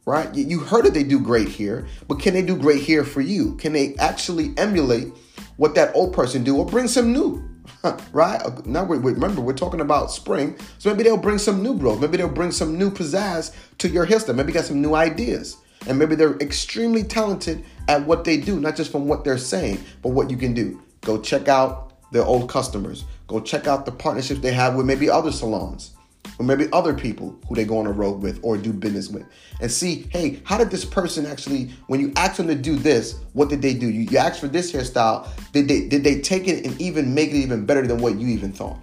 right? 0.06 0.34
You, 0.34 0.58
heard 0.58 0.86
that 0.86 0.92
they 0.92 1.04
do 1.04 1.20
great 1.20 1.46
here, 1.46 1.86
but 2.08 2.18
can 2.18 2.34
they 2.34 2.42
do 2.42 2.56
great 2.56 2.82
here 2.82 3.04
for 3.04 3.20
you? 3.20 3.54
Can 3.54 3.72
they 3.72 3.94
actually 4.00 4.52
emulate 4.56 5.12
what 5.56 5.76
that 5.76 5.94
old 5.94 6.12
person 6.12 6.42
do 6.42 6.56
or 6.56 6.66
bring 6.66 6.88
some 6.88 7.12
new? 7.12 7.48
right? 8.12 8.66
Now 8.66 8.84
we 8.84 8.96
remember 8.98 9.40
we're 9.40 9.52
talking 9.52 9.80
about 9.80 10.10
spring, 10.10 10.56
so 10.78 10.90
maybe 10.90 11.04
they'll 11.04 11.16
bring 11.16 11.38
some 11.38 11.62
new 11.62 11.76
growth. 11.76 12.00
Maybe 12.00 12.16
they'll 12.16 12.28
bring 12.28 12.52
some 12.52 12.78
new 12.78 12.90
pizzazz 12.90 13.54
to 13.78 13.88
your 13.88 14.04
history. 14.04 14.34
Maybe 14.34 14.52
got 14.52 14.64
some 14.64 14.82
new 14.82 14.94
ideas, 14.94 15.56
and 15.86 15.98
maybe 15.98 16.14
they're 16.14 16.36
extremely 16.38 17.02
talented 17.02 17.64
at 17.88 18.06
what 18.06 18.24
they 18.24 18.36
do, 18.36 18.60
not 18.60 18.76
just 18.76 18.92
from 18.92 19.08
what 19.08 19.24
they're 19.24 19.38
saying, 19.38 19.82
but 20.02 20.10
what 20.10 20.30
you 20.30 20.36
can 20.36 20.54
do. 20.54 20.82
Go 21.02 21.20
check 21.20 21.48
out 21.48 21.92
their 22.12 22.24
old 22.24 22.48
customers. 22.48 23.04
Go 23.26 23.40
check 23.40 23.66
out 23.66 23.86
the 23.86 23.92
partnerships 23.92 24.40
they 24.40 24.52
have 24.52 24.74
with 24.74 24.86
maybe 24.86 25.08
other 25.08 25.32
salons 25.32 25.92
or 26.40 26.44
maybe 26.44 26.68
other 26.72 26.94
people 26.94 27.38
who 27.46 27.54
they 27.54 27.64
go 27.64 27.78
on 27.78 27.86
a 27.86 27.92
road 27.92 28.22
with 28.22 28.40
or 28.42 28.56
do 28.56 28.72
business 28.72 29.10
with. 29.10 29.26
And 29.60 29.70
see 29.70 30.06
hey 30.10 30.40
how 30.44 30.56
did 30.56 30.70
this 30.70 30.86
person 30.86 31.26
actually 31.26 31.70
when 31.86 32.00
you 32.00 32.12
ask 32.16 32.36
them 32.36 32.48
to 32.48 32.54
do 32.54 32.76
this 32.76 33.20
what 33.34 33.50
did 33.50 33.60
they 33.60 33.74
do? 33.74 33.88
You, 33.88 34.08
you 34.10 34.16
asked 34.16 34.40
for 34.40 34.48
this 34.48 34.72
hairstyle 34.72 35.28
did 35.52 35.68
they 35.68 35.86
did 35.86 36.02
they 36.02 36.20
take 36.20 36.48
it 36.48 36.64
and 36.64 36.80
even 36.80 37.14
make 37.14 37.28
it 37.30 37.36
even 37.36 37.66
better 37.66 37.86
than 37.86 37.98
what 37.98 38.18
you 38.18 38.28
even 38.28 38.52
thought? 38.52 38.78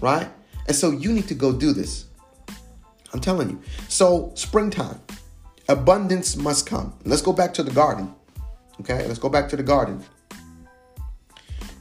Right? 0.00 0.28
And 0.66 0.76
so 0.76 0.90
you 0.90 1.12
need 1.12 1.28
to 1.28 1.34
go 1.34 1.52
do 1.52 1.72
this. 1.72 2.06
I'm 3.12 3.20
telling 3.20 3.48
you. 3.48 3.62
So 3.88 4.32
springtime. 4.34 5.00
Abundance 5.68 6.36
must 6.36 6.66
come. 6.66 6.94
Let's 7.04 7.22
go 7.22 7.32
back 7.32 7.54
to 7.54 7.62
the 7.62 7.70
garden. 7.70 8.14
Okay? 8.80 9.06
Let's 9.06 9.18
go 9.18 9.28
back 9.28 9.48
to 9.50 9.56
the 9.56 9.62
garden. 9.62 10.02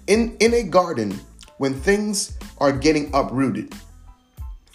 In 0.06 0.38
in 0.40 0.54
a 0.54 0.64
garden 0.64 1.20
when 1.58 1.74
things 1.74 2.38
are 2.60 2.72
getting 2.72 3.10
uprooted 3.16 3.74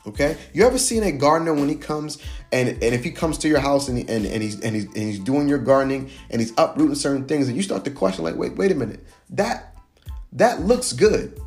Okay, 0.04 0.36
you 0.52 0.66
ever 0.66 0.78
seen 0.78 1.04
a 1.04 1.12
gardener 1.12 1.54
when 1.54 1.68
he 1.68 1.76
comes 1.76 2.18
and 2.50 2.68
and 2.68 2.82
if 2.82 3.04
he 3.04 3.12
comes 3.12 3.38
to 3.38 3.48
your 3.48 3.60
house 3.60 3.88
and, 3.88 3.98
and, 4.10 4.26
and 4.26 4.42
he's 4.42 4.60
and 4.60 4.74
he's 4.74 4.86
and 4.86 4.96
he's 4.96 5.20
doing 5.20 5.48
your 5.48 5.58
gardening 5.58 6.10
and 6.28 6.40
he's 6.40 6.52
uprooting 6.58 6.96
certain 6.96 7.24
things 7.26 7.46
and 7.46 7.56
you 7.56 7.62
start 7.62 7.84
to 7.84 7.90
question 7.90 8.24
like 8.24 8.34
wait 8.34 8.56
wait 8.56 8.72
a 8.72 8.74
minute. 8.74 9.06
That 9.30 9.76
that 10.32 10.62
looks 10.62 10.92
good. 10.92 11.40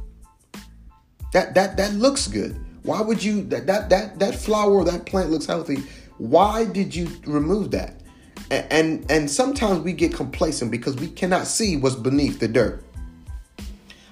That 1.34 1.54
that 1.56 1.76
that 1.76 1.94
looks 1.96 2.28
good. 2.28 2.58
Why 2.84 3.02
would 3.02 3.22
you 3.22 3.44
that 3.44 3.68
that 3.68 3.90
that 3.90 4.20
that 4.20 4.36
flower 4.36 4.86
that 4.86 5.06
plant 5.06 5.32
looks 5.32 5.48
healthy? 5.48 5.84
Why 6.18 6.64
did 6.64 6.96
you 6.96 7.10
remove 7.26 7.72
that? 7.72 8.00
And, 8.52 8.68
and 8.72 9.12
and 9.12 9.30
sometimes 9.30 9.82
we 9.82 9.92
get 9.92 10.14
complacent 10.14 10.72
because 10.72 10.96
we 10.96 11.10
cannot 11.10 11.46
see 11.46 11.76
what's 11.76 11.96
beneath 11.96 12.40
the 12.40 12.48
dirt. 12.48 12.86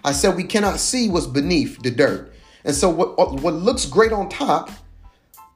I 0.03 0.11
said 0.11 0.35
we 0.35 0.43
cannot 0.43 0.79
see 0.79 1.07
what's 1.07 1.27
beneath 1.27 1.81
the 1.81 1.91
dirt 1.91 2.32
and 2.65 2.75
so 2.75 2.89
what 2.89 3.41
what 3.41 3.53
looks 3.53 3.85
great 3.85 4.11
on 4.11 4.29
top, 4.29 4.71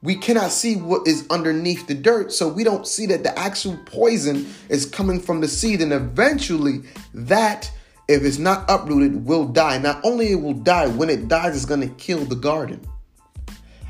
we 0.02 0.14
cannot 0.14 0.50
see 0.50 0.76
what 0.76 1.06
is 1.06 1.26
underneath 1.30 1.86
the 1.86 1.94
dirt. 1.94 2.32
So 2.32 2.48
we 2.48 2.64
don't 2.64 2.86
see 2.86 3.06
that 3.06 3.22
the 3.22 3.36
actual 3.38 3.76
poison 3.86 4.46
is 4.68 4.86
coming 4.86 5.20
from 5.20 5.40
the 5.40 5.48
seed. 5.48 5.80
And 5.80 5.92
eventually 5.92 6.82
that, 7.14 7.70
if 8.06 8.22
it's 8.22 8.38
not 8.38 8.64
uprooted, 8.68 9.24
will 9.24 9.46
die. 9.46 9.78
Not 9.78 10.00
only 10.04 10.32
it 10.32 10.40
will 10.40 10.54
die, 10.54 10.86
when 10.86 11.10
it 11.10 11.28
dies, 11.28 11.56
it's 11.56 11.64
going 11.64 11.80
to 11.80 11.94
kill 11.94 12.24
the 12.24 12.36
garden. 12.36 12.80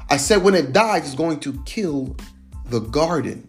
I 0.09 0.17
said 0.17 0.43
when 0.43 0.55
it 0.55 0.73
dies, 0.73 1.05
it's 1.05 1.15
going 1.15 1.41
to 1.41 1.61
kill 1.65 2.17
the 2.71 2.81
garden. 2.81 3.47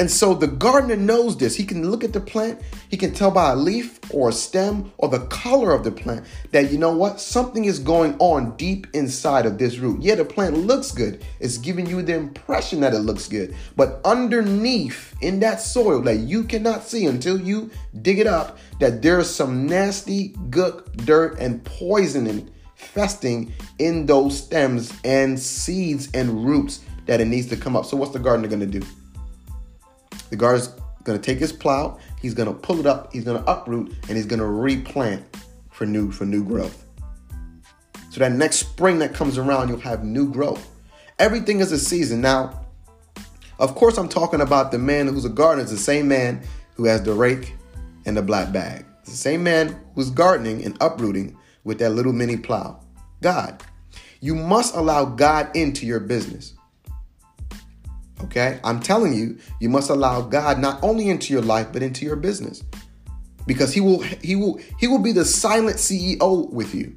And 0.00 0.10
so 0.10 0.32
the 0.32 0.46
gardener 0.46 0.96
knows 0.96 1.36
this. 1.36 1.54
He 1.54 1.62
can 1.62 1.90
look 1.90 2.02
at 2.02 2.14
the 2.14 2.22
plant, 2.22 2.58
he 2.88 2.96
can 2.96 3.12
tell 3.12 3.30
by 3.30 3.52
a 3.52 3.54
leaf 3.54 4.00
or 4.10 4.30
a 4.30 4.32
stem 4.32 4.90
or 4.96 5.10
the 5.10 5.26
color 5.26 5.72
of 5.74 5.84
the 5.84 5.92
plant 5.92 6.24
that, 6.52 6.72
you 6.72 6.78
know 6.78 6.96
what, 6.96 7.20
something 7.20 7.66
is 7.66 7.78
going 7.78 8.16
on 8.18 8.56
deep 8.56 8.86
inside 8.94 9.44
of 9.44 9.58
this 9.58 9.76
root. 9.76 10.00
Yeah, 10.00 10.14
the 10.14 10.24
plant 10.24 10.56
looks 10.56 10.90
good, 10.90 11.22
it's 11.38 11.58
giving 11.58 11.84
you 11.84 12.00
the 12.00 12.14
impression 12.14 12.80
that 12.80 12.94
it 12.94 13.00
looks 13.00 13.28
good. 13.28 13.54
But 13.76 14.00
underneath 14.06 15.14
in 15.20 15.38
that 15.40 15.60
soil 15.60 16.00
that 16.04 16.20
you 16.20 16.44
cannot 16.44 16.82
see 16.82 17.04
until 17.04 17.38
you 17.38 17.70
dig 18.00 18.20
it 18.20 18.26
up, 18.26 18.56
that 18.78 19.02
there's 19.02 19.28
some 19.28 19.66
nasty 19.66 20.30
gook, 20.48 20.96
dirt, 21.04 21.38
and 21.38 21.62
poison 21.62 22.26
infesting 22.26 23.52
in 23.78 24.06
those 24.06 24.44
stems 24.44 24.98
and 25.04 25.38
seeds 25.38 26.08
and 26.14 26.42
roots 26.42 26.80
that 27.04 27.20
it 27.20 27.26
needs 27.26 27.48
to 27.48 27.56
come 27.58 27.76
up. 27.76 27.84
So, 27.84 27.98
what's 27.98 28.12
the 28.12 28.18
gardener 28.18 28.48
gonna 28.48 28.64
do? 28.64 28.80
The 30.30 30.36
gardener's 30.36 30.68
going 31.04 31.18
to 31.18 31.24
take 31.24 31.38
his 31.38 31.52
plow, 31.52 31.98
he's 32.20 32.34
going 32.34 32.48
to 32.48 32.54
pull 32.54 32.80
it 32.80 32.86
up, 32.86 33.12
he's 33.12 33.24
going 33.24 33.42
to 33.42 33.50
uproot, 33.50 33.92
and 34.08 34.16
he's 34.16 34.26
going 34.26 34.40
to 34.40 34.46
replant 34.46 35.24
for 35.70 35.86
new 35.86 36.10
for 36.10 36.24
new 36.24 36.44
growth. 36.44 36.84
So 38.10 38.20
that 38.20 38.32
next 38.32 38.56
spring 38.56 38.98
that 38.98 39.14
comes 39.14 39.38
around, 39.38 39.68
you'll 39.68 39.78
have 39.78 40.04
new 40.04 40.30
growth. 40.30 40.68
Everything 41.18 41.60
is 41.60 41.70
a 41.70 41.78
season. 41.78 42.20
Now, 42.20 42.66
of 43.58 43.74
course, 43.74 43.98
I'm 43.98 44.08
talking 44.08 44.40
about 44.40 44.72
the 44.72 44.78
man 44.78 45.06
who's 45.06 45.24
a 45.24 45.30
gardener. 45.30 45.62
It's 45.62 45.70
the 45.70 45.78
same 45.78 46.08
man 46.08 46.42
who 46.74 46.86
has 46.86 47.02
the 47.02 47.12
rake 47.12 47.54
and 48.06 48.16
the 48.16 48.22
black 48.22 48.52
bag. 48.52 48.84
It's 49.02 49.10
the 49.10 49.16
same 49.16 49.42
man 49.42 49.78
who's 49.94 50.10
gardening 50.10 50.64
and 50.64 50.76
uprooting 50.80 51.36
with 51.64 51.78
that 51.78 51.90
little 51.90 52.12
mini 52.12 52.36
plow. 52.36 52.80
God. 53.20 53.62
You 54.22 54.34
must 54.34 54.74
allow 54.74 55.06
God 55.06 55.54
into 55.56 55.86
your 55.86 56.00
business. 56.00 56.54
Okay? 58.24 58.60
I'm 58.64 58.80
telling 58.80 59.14
you, 59.14 59.38
you 59.60 59.68
must 59.68 59.90
allow 59.90 60.22
God 60.22 60.58
not 60.58 60.82
only 60.82 61.08
into 61.08 61.32
your 61.32 61.42
life 61.42 61.68
but 61.72 61.82
into 61.82 62.04
your 62.04 62.16
business. 62.16 62.62
Because 63.46 63.72
he 63.72 63.80
will 63.80 64.00
he 64.00 64.36
will 64.36 64.60
he 64.78 64.86
will 64.86 64.98
be 64.98 65.12
the 65.12 65.24
silent 65.24 65.76
CEO 65.76 66.50
with 66.50 66.74
you. 66.74 66.96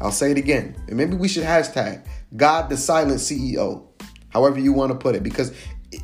I'll 0.00 0.10
say 0.10 0.30
it 0.30 0.38
again. 0.38 0.76
And 0.88 0.96
maybe 0.96 1.16
we 1.16 1.28
should 1.28 1.44
hashtag 1.44 2.04
God 2.36 2.68
the 2.68 2.76
silent 2.76 3.20
CEO. 3.20 3.86
However 4.30 4.58
you 4.58 4.72
want 4.72 4.90
to 4.90 4.98
put 4.98 5.14
it 5.14 5.22
because 5.22 5.54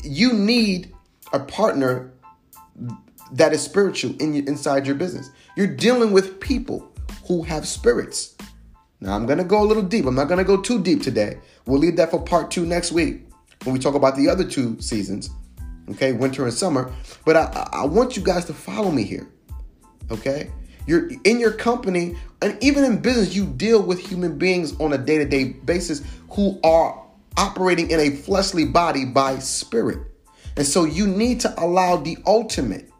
you 0.05 0.33
need 0.33 0.95
a 1.33 1.41
partner 1.41 2.13
that 3.33 3.53
is 3.53 3.63
spiritual 3.63 4.15
in 4.21 4.35
your, 4.35 4.47
inside 4.47 4.87
your 4.87 4.95
business. 4.95 5.31
You're 5.57 5.67
dealing 5.67 6.13
with 6.13 6.41
people 6.41 6.93
who 7.27 7.43
have 7.43 7.67
spirits. 7.67 8.37
Now 9.01 9.15
I'm 9.15 9.27
gonna 9.27 9.45
go 9.45 9.63
a 9.63 9.67
little 9.67 9.83
deep. 9.83 10.07
I'm 10.07 10.15
not 10.15 10.29
gonna 10.29 10.45
go 10.45 10.61
too 10.61 10.81
deep 10.81 11.03
today. 11.03 11.39
We'll 11.67 11.81
leave 11.81 11.97
that 11.97 12.11
for 12.11 12.23
part 12.23 12.51
two 12.51 12.65
next 12.65 12.93
week 12.93 13.27
when 13.65 13.75
we 13.75 13.79
talk 13.79 13.95
about 13.95 14.17
the 14.17 14.29
other 14.29 14.45
two 14.45 14.81
seasons, 14.81 15.31
okay, 15.91 16.13
winter 16.13 16.45
and 16.45 16.53
summer. 16.53 16.93
But 17.25 17.37
I, 17.37 17.69
I 17.73 17.85
want 17.85 18.17
you 18.17 18.23
guys 18.23 18.45
to 18.47 18.55
follow 18.55 18.91
me 18.91 19.05
here, 19.05 19.29
okay? 20.11 20.51
You're 20.87 21.11
in 21.25 21.39
your 21.39 21.53
company, 21.53 22.17
and 22.41 22.57
even 22.63 22.85
in 22.85 22.99
business, 22.99 23.35
you 23.35 23.47
deal 23.47 23.83
with 23.83 23.99
human 23.99 24.39
beings 24.39 24.79
on 24.81 24.93
a 24.93 24.99
day 24.99 25.19
to 25.19 25.25
day 25.25 25.45
basis 25.45 26.03
who 26.31 26.59
are 26.65 27.05
operating 27.37 27.91
in 27.91 28.01
a 28.01 28.11
fleshly 28.11 28.65
body 28.65 29.05
by 29.05 29.39
spirit. 29.39 29.99
And 30.57 30.67
so 30.67 30.85
you 30.85 31.07
need 31.07 31.41
to 31.41 31.55
allow 31.63 31.97
the 31.97 32.17
ultimate 32.27 32.91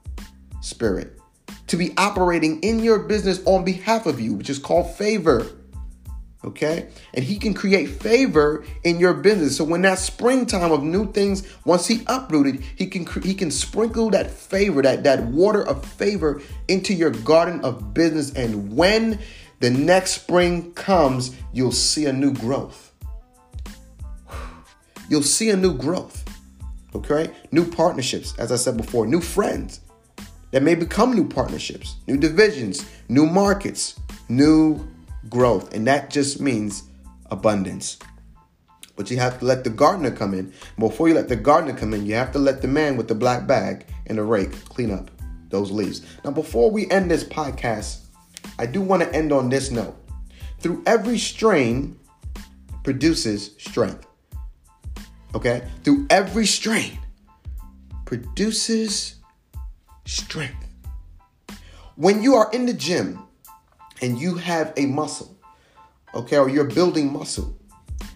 spirit 0.61 1.19
to 1.67 1.77
be 1.77 1.93
operating 1.97 2.61
in 2.61 2.81
your 2.81 3.01
business 3.01 3.41
on 3.45 3.65
behalf 3.65 4.07
of 4.07 4.21
you, 4.21 4.35
which 4.35 4.51
is 4.51 4.59
called 4.59 4.95
favor 4.95 5.47
okay? 6.45 6.89
And 7.15 7.25
he 7.25 7.39
can 7.39 7.55
create 7.55 7.89
favor 7.89 8.65
in 8.85 8.99
your 8.99 9.15
business. 9.15 9.57
So 9.57 9.65
when 9.65 9.83
that 9.83 9.99
springtime 9.99 10.73
of 10.73 10.83
new 10.83 11.11
things 11.13 11.47
once 11.65 11.87
he 11.87 12.03
uprooted 12.07 12.63
he 12.77 12.87
can 12.87 13.07
he 13.23 13.35
can 13.35 13.51
sprinkle 13.51 14.11
that 14.11 14.31
favor 14.31 14.83
that 14.83 15.05
that 15.05 15.25
water 15.25 15.67
of 15.67 15.85
favor 15.85 16.41
into 16.69 16.95
your 16.95 17.11
garden 17.11 17.61
of 17.63 17.95
business. 17.95 18.33
And 18.35 18.75
when 18.75 19.19
the 19.61 19.71
next 19.71 20.13
spring 20.13 20.73
comes 20.73 21.37
you'll 21.53 21.73
see 21.73 22.07
a 22.07 22.13
new 22.13 22.33
growth. 22.33 22.93
You'll 25.09 25.23
see 25.23 25.51
a 25.51 25.57
new 25.57 25.75
growth 25.77 26.25
okay? 26.95 27.31
New 27.53 27.71
partnerships 27.71 28.35
as 28.39 28.53
i 28.53 28.57
said 28.57 28.77
before 28.77 29.07
new 29.07 29.21
friends 29.21 29.81
that 30.51 30.63
may 30.63 30.75
become 30.75 31.13
new 31.13 31.27
partnerships 31.27 31.97
new 32.07 32.17
divisions 32.17 32.85
new 33.09 33.27
markets 33.27 33.99
new 34.29 34.87
growth. 35.29 35.75
And 35.75 35.87
that 35.87 36.11
just 36.11 36.41
means 36.41 36.85
abundance. 37.31 37.99
But 38.97 39.11
you 39.11 39.19
have 39.19 39.39
to 39.39 39.45
let 39.45 39.65
the 39.65 39.71
gardener 39.71 40.11
come 40.11 40.35
in. 40.35 40.53
Before 40.79 41.09
you 41.09 41.15
let 41.15 41.29
the 41.29 41.37
gardener 41.37 41.77
come 41.77 41.95
in, 41.95 42.05
you 42.05 42.15
have 42.15 42.33
to 42.33 42.39
let 42.39 42.61
the 42.61 42.69
man 42.69 42.97
with 42.97 43.09
the 43.09 43.15
black 43.15 43.47
bag 43.47 43.87
and 44.07 44.19
the 44.19 44.23
rake 44.23 44.53
clean 44.67 44.91
up 44.91 45.11
those 45.49 45.71
leaves. 45.71 46.03
Now, 46.25 46.31
before 46.31 46.71
we 46.71 46.91
end 46.91 47.11
this 47.11 47.25
podcast, 47.25 48.01
I 48.59 48.67
do 48.67 48.81
want 48.81 49.03
to 49.03 49.15
end 49.15 49.33
on 49.33 49.49
this 49.49 49.71
note. 49.71 49.97
Through 50.59 50.83
every 50.87 51.19
strain 51.19 51.99
produces 52.85 53.53
strength. 53.59 54.07
Okay? 55.35 55.67
Through 55.83 56.07
every 56.11 56.47
strain 56.47 56.99
produces 58.05 59.17
strength. 60.05 60.67
When 61.97 62.23
you 62.23 62.35
are 62.35 62.51
in 62.53 62.67
the 62.67 62.75
gym 62.75 63.23
and 64.01 64.19
you 64.19 64.35
have 64.37 64.73
a 64.77 64.87
muscle, 64.87 65.37
okay, 66.15 66.39
or 66.39 66.49
you're 66.49 66.65
building 66.65 67.13
muscle, 67.13 67.57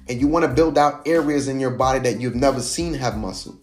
and 0.09 0.21
you 0.21 0.27
want 0.27 0.45
to 0.45 0.53
build 0.53 0.79
out 0.79 1.07
areas 1.07 1.49
in 1.49 1.61
your 1.61 1.71
body 1.71 1.99
that 2.01 2.21
you've 2.21 2.35
never 2.35 2.61
seen 2.61 2.95
have 2.95 3.17
muscle, 3.17 3.59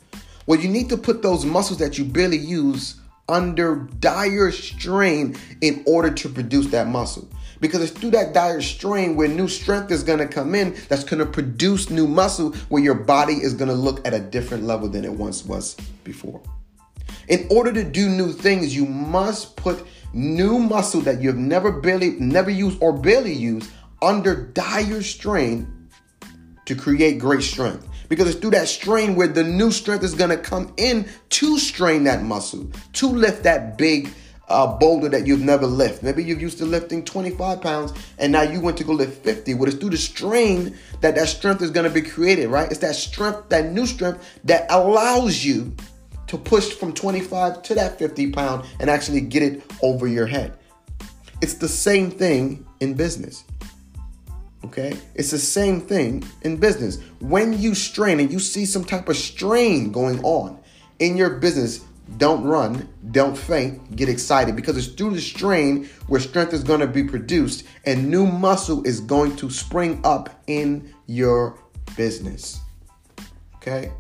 well, 0.46 0.60
you 0.60 0.70
need 0.70 0.90
to 0.90 0.98
put 0.98 1.22
those 1.22 1.46
muscles 1.46 1.80
that 1.80 1.98
you 1.98 2.06
barely 2.06 2.38
use 2.38 3.00
under 3.30 3.76
dire 4.00 4.52
strain 4.52 5.36
in 5.62 5.84
order 5.86 6.12
to 6.12 6.30
produce 6.30 6.68
that 6.68 6.88
muscle. 6.88 7.28
Because 7.60 7.82
it's 7.84 7.92
through 7.92 8.12
that 8.12 8.34
dire 8.34 8.62
strain 8.62 9.16
where 9.16 9.28
new 9.28 9.48
strength 9.48 9.92
is 9.92 10.04
to 10.18 10.28
come 10.28 10.56
in 10.56 10.76
that's 10.90 11.04
to 11.20 11.28
produce 11.28 11.92
new 11.92 12.08
muscle 12.08 12.54
where 12.70 12.82
your 12.82 12.96
body 12.96 13.36
is 13.36 13.54
to 13.70 13.76
look 13.76 14.06
at 14.06 14.16
a 14.16 14.20
different 14.20 14.64
level 14.64 14.90
than 14.90 15.06
it 15.06 15.14
once 15.14 15.46
was 15.46 15.78
before. 16.04 16.42
In 17.32 17.48
order 17.50 17.72
to 17.72 17.84
do 17.86 18.10
new 18.10 18.34
things, 18.34 18.76
you 18.76 18.86
must 18.86 19.56
put 19.56 19.88
new 20.12 20.60
muscle 20.60 21.00
that 21.00 21.22
you've 21.22 21.38
never 21.38 21.72
barely 21.72 22.12
never 22.20 22.50
used 22.50 22.78
or 22.82 22.92
barely 22.92 23.32
used 23.32 23.72
under 24.02 24.48
dire 24.48 25.02
strain 25.02 25.88
to 26.66 26.76
create 26.76 27.20
great 27.20 27.42
strength 27.42 27.88
because 28.10 28.28
it's 28.28 28.38
through 28.38 28.52
that 28.52 28.68
strain 28.68 29.16
where 29.16 29.30
the 29.30 29.46
new 29.46 29.72
strength 29.72 30.04
is 30.04 30.14
going 30.14 30.30
to 30.30 30.38
come 30.38 30.74
in 30.76 31.08
to 31.30 31.58
strain 31.58 32.04
that 32.04 32.22
muscle 32.22 32.70
to 32.92 33.08
lift 33.08 33.44
that 33.44 33.78
big 33.78 34.10
uh, 34.50 34.68
boulder 34.68 35.08
that 35.08 35.26
you've 35.26 35.40
never 35.40 35.66
lifted. 35.66 36.04
Maybe 36.04 36.26
you've 36.26 36.42
used 36.42 36.58
to 36.58 36.66
lifting 36.66 37.06
25 37.06 37.62
pounds 37.62 37.94
and 38.18 38.34
now 38.34 38.42
you 38.42 38.60
went 38.60 38.78
to 38.80 38.84
go 38.84 38.92
lift 38.92 39.24
50. 39.24 39.54
Well, 39.54 39.70
it's 39.70 39.78
through 39.78 39.92
the 39.92 39.98
strain 39.98 40.78
that 41.00 41.16
that 41.16 41.30
strength 41.30 41.62
is 41.62 41.72
going 41.72 41.88
to 41.88 41.94
be 41.94 42.02
created, 42.02 42.50
right? 42.50 42.70
It's 42.70 42.82
that 42.82 42.96
strength, 42.96 43.48
that 43.48 43.72
new 43.72 43.86
strength 43.86 44.42
that 44.44 44.66
allows 44.70 45.46
you 45.46 45.74
to 46.32 46.38
push 46.38 46.72
from 46.72 46.94
25 46.94 47.62
to 47.62 47.76
that 47.76 48.00
50 48.00 48.32
pound 48.32 48.66
and 48.80 48.90
actually 48.90 49.20
get 49.20 49.44
it 49.44 49.62
over 49.84 50.08
your 50.08 50.26
head. 50.26 50.58
It's 51.42 51.56
the 51.56 51.68
same 51.68 52.10
thing 52.10 52.66
in 52.80 52.94
business. 52.94 53.44
Okay? 54.64 54.98
It's 55.14 55.32
the 55.32 55.40
same 55.40 55.82
thing 55.82 56.24
in 56.44 56.56
business. 56.56 57.00
When 57.20 57.60
you 57.60 57.76
strain 57.76 58.22
and 58.22 58.32
you 58.32 58.40
see 58.40 58.66
some 58.66 58.86
type 58.86 59.10
of 59.10 59.18
strain 59.18 59.92
going 59.92 60.24
on 60.24 60.58
in 61.00 61.18
your 61.18 61.32
business, 61.32 61.82
don't 62.16 62.46
run, 62.46 62.88
don't 63.12 63.38
faint, 63.38 63.98
get 63.98 64.08
excited 64.08 64.56
because 64.56 64.78
it's 64.78 64.88
through 64.88 65.12
the 65.12 65.22
strain 65.22 65.90
where 66.08 66.22
strength 66.22 66.54
is 66.54 66.64
going 66.64 66.80
to 66.80 66.88
be 66.88 67.04
produced 67.04 67.66
and 67.86 68.10
new 68.10 68.26
muscle 68.26 68.88
is 68.88 69.02
going 69.02 69.36
to 69.36 69.50
spring 69.50 70.00
up 70.06 70.42
in 70.48 70.94
your 71.08 71.60
business. 71.98 72.62
Okay? 73.58 73.92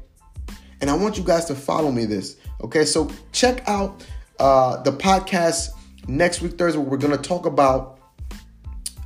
And 0.81 0.89
I 0.89 0.95
want 0.95 1.17
you 1.17 1.23
guys 1.23 1.45
to 1.45 1.55
follow 1.55 1.91
me 1.91 2.05
this. 2.05 2.37
Okay, 2.61 2.85
so 2.85 3.09
check 3.31 3.67
out 3.67 4.05
uh, 4.39 4.81
the 4.81 4.91
podcast 4.91 5.69
next 6.07 6.41
week, 6.41 6.57
Thursday, 6.57 6.79
we're 6.79 6.97
going 6.97 7.15
to 7.15 7.21
talk 7.21 7.45
about 7.45 7.99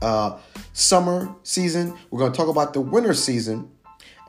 uh, 0.02 0.40
summer 0.74 1.34
season. 1.44 1.98
We're 2.10 2.20
going 2.20 2.32
to 2.32 2.38
talk 2.38 2.48
about 2.48 2.74
the 2.74 2.82
winter 2.82 3.14
season. 3.14 3.70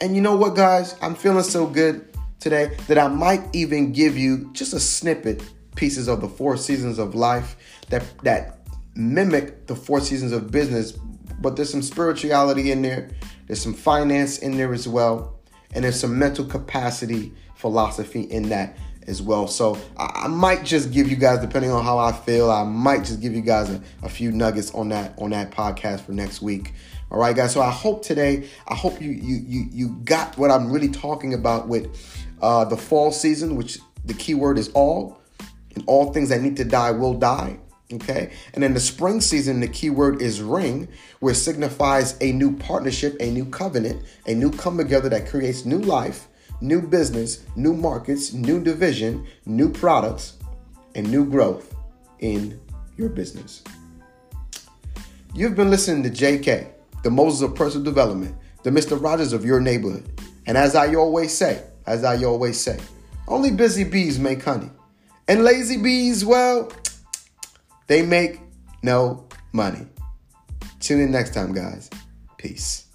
And 0.01 0.15
you 0.15 0.23
know 0.23 0.37
what, 0.37 0.55
guys? 0.55 0.97
I'm 1.01 1.15
feeling 1.15 1.43
so 1.43 1.67
good 1.67 2.17
today 2.41 2.77
that 2.89 2.99
I 2.99 3.09
might 3.09 3.43
even 3.55 3.93
give 3.93 4.17
you 4.17 4.51
just 4.53 4.73
a 4.73 4.81
snippet 4.81 5.43
pieces 5.75 6.09
of 6.09 6.21
the 6.21 6.29
four 6.29 6.57
seasons 6.57 6.99
of 6.99 7.15
life 7.15 7.57
that 7.89 8.05
that 8.25 8.61
mimic 8.95 9.67
the 9.67 9.77
four 9.77 10.01
seasons 10.01 10.33
of 10.33 10.51
business 10.51 10.93
but 11.41 11.55
there's 11.55 11.71
some 11.71 11.83
spirituality 11.83 12.71
in 12.73 12.81
there 12.81 13.11
there's 13.47 13.61
some 13.61 13.75
finance 13.75 14.39
in 14.39 14.57
there 14.57 14.73
as 14.73 14.89
well 14.89 15.36
and 15.77 15.85
there's 15.85 16.01
some 16.01 16.19
mental 16.19 16.45
capacity 16.47 17.33
philosophy 17.55 18.23
in 18.23 18.49
that 18.49 18.77
as 19.07 19.21
well. 19.21 19.47
So 19.47 19.79
I, 19.97 20.27
might 20.27 20.65
just 20.65 20.91
give 20.91 21.09
you 21.09 21.17
guys, 21.17 21.39
depending 21.41 21.71
on 21.71 21.85
how 21.85 21.99
I 21.99 22.13
feel, 22.13 22.51
I 22.51 22.65
might 22.65 23.05
just 23.05 23.21
give 23.21 23.35
you 23.35 23.43
guys 23.43 23.71
a, 23.71 23.81
a 24.03 24.09
few 24.09 24.33
nuggets 24.33 24.73
on 24.73 24.89
that 24.89 25.15
on 25.19 25.31
that 25.31 25.51
podcast 25.53 26.01
for 26.01 26.13
next 26.13 26.41
week. 26.41 26.73
All 27.11 27.19
right, 27.19 27.37
guys. 27.37 27.53
So 27.53 27.61
I 27.61 27.71
hope 27.71 28.03
today, 28.03 28.49
I 28.67 28.75
hope 28.75 29.01
you 29.01 29.11
you 29.11 29.37
you 29.47 29.67
you 29.71 29.89
got 30.05 30.37
what 30.39 30.51
I'm 30.51 30.73
really 30.73 30.89
talking 30.89 31.35
about 31.35 31.69
with 31.69 31.95
uh, 32.41 32.65
the 32.65 32.77
fall 32.77 33.13
season, 33.13 33.55
which 33.55 33.79
the 34.07 34.15
key 34.15 34.35
word 34.35 34.59
is 34.59 34.71
all, 34.71 35.21
and 35.75 35.85
all 35.87 36.13
things 36.13 36.31
that 36.31 36.41
need 36.41 36.57
to 36.57 36.65
die 36.65 36.91
will 36.91 37.15
die. 37.15 37.59
Okay. 37.93 38.33
And 38.55 38.65
in 38.65 38.75
the 38.75 38.81
spring 38.81 39.21
season, 39.21 39.61
the 39.61 39.69
key 39.69 39.91
word 39.91 40.21
is 40.21 40.43
ring, 40.43 40.89
which 41.21 41.37
signifies 41.37 42.17
a 42.21 42.33
new 42.33 42.57
partnership, 42.57 43.17
a 43.21 43.31
new 43.31 43.45
covenant, 43.45 44.03
a 44.27 44.35
new 44.35 44.51
come 44.51 44.77
together 44.77 45.09
that 45.09 45.29
creates 45.29 45.65
new 45.65 45.79
life, 45.79 46.27
new 46.61 46.83
business, 46.83 47.45
new 47.55 47.73
markets, 47.73 48.33
new 48.33 48.63
division, 48.63 49.25
new 49.45 49.71
products, 49.71 50.37
and 50.97 51.09
new 51.11 51.25
growth 51.25 51.77
in 52.19 52.61
your 52.97 53.09
business. 53.09 53.63
You've 55.35 55.55
been 55.55 55.71
listening 55.71 56.03
to 56.05 56.11
JK, 56.11 56.69
the 57.03 57.11
Moses 57.11 57.43
of 57.43 57.55
personal 57.55 57.85
development, 57.85 58.35
the 58.65 58.71
Mr. 58.71 59.01
Rogers 59.01 59.33
of 59.33 59.45
your 59.45 59.61
neighborhood. 59.61 60.21
And 60.47 60.57
as 60.57 60.75
I 60.75 60.95
always 60.95 61.37
say, 61.37 61.63
as 61.87 62.03
I 62.03 62.25
always 62.25 62.59
say, 62.59 62.81
only 63.29 63.51
busy 63.51 63.85
bees 63.85 64.19
make 64.19 64.43
honey. 64.43 64.71
And 65.29 65.45
lazy 65.45 65.77
bees, 65.77 66.25
well, 66.25 66.73
they 67.87 68.03
make 68.03 68.41
no 68.83 69.27
money. 69.53 69.87
Tune 70.81 71.01
in 71.01 71.11
next 71.11 71.35
time, 71.35 71.53
guys. 71.53 71.91
Peace. 72.39 72.86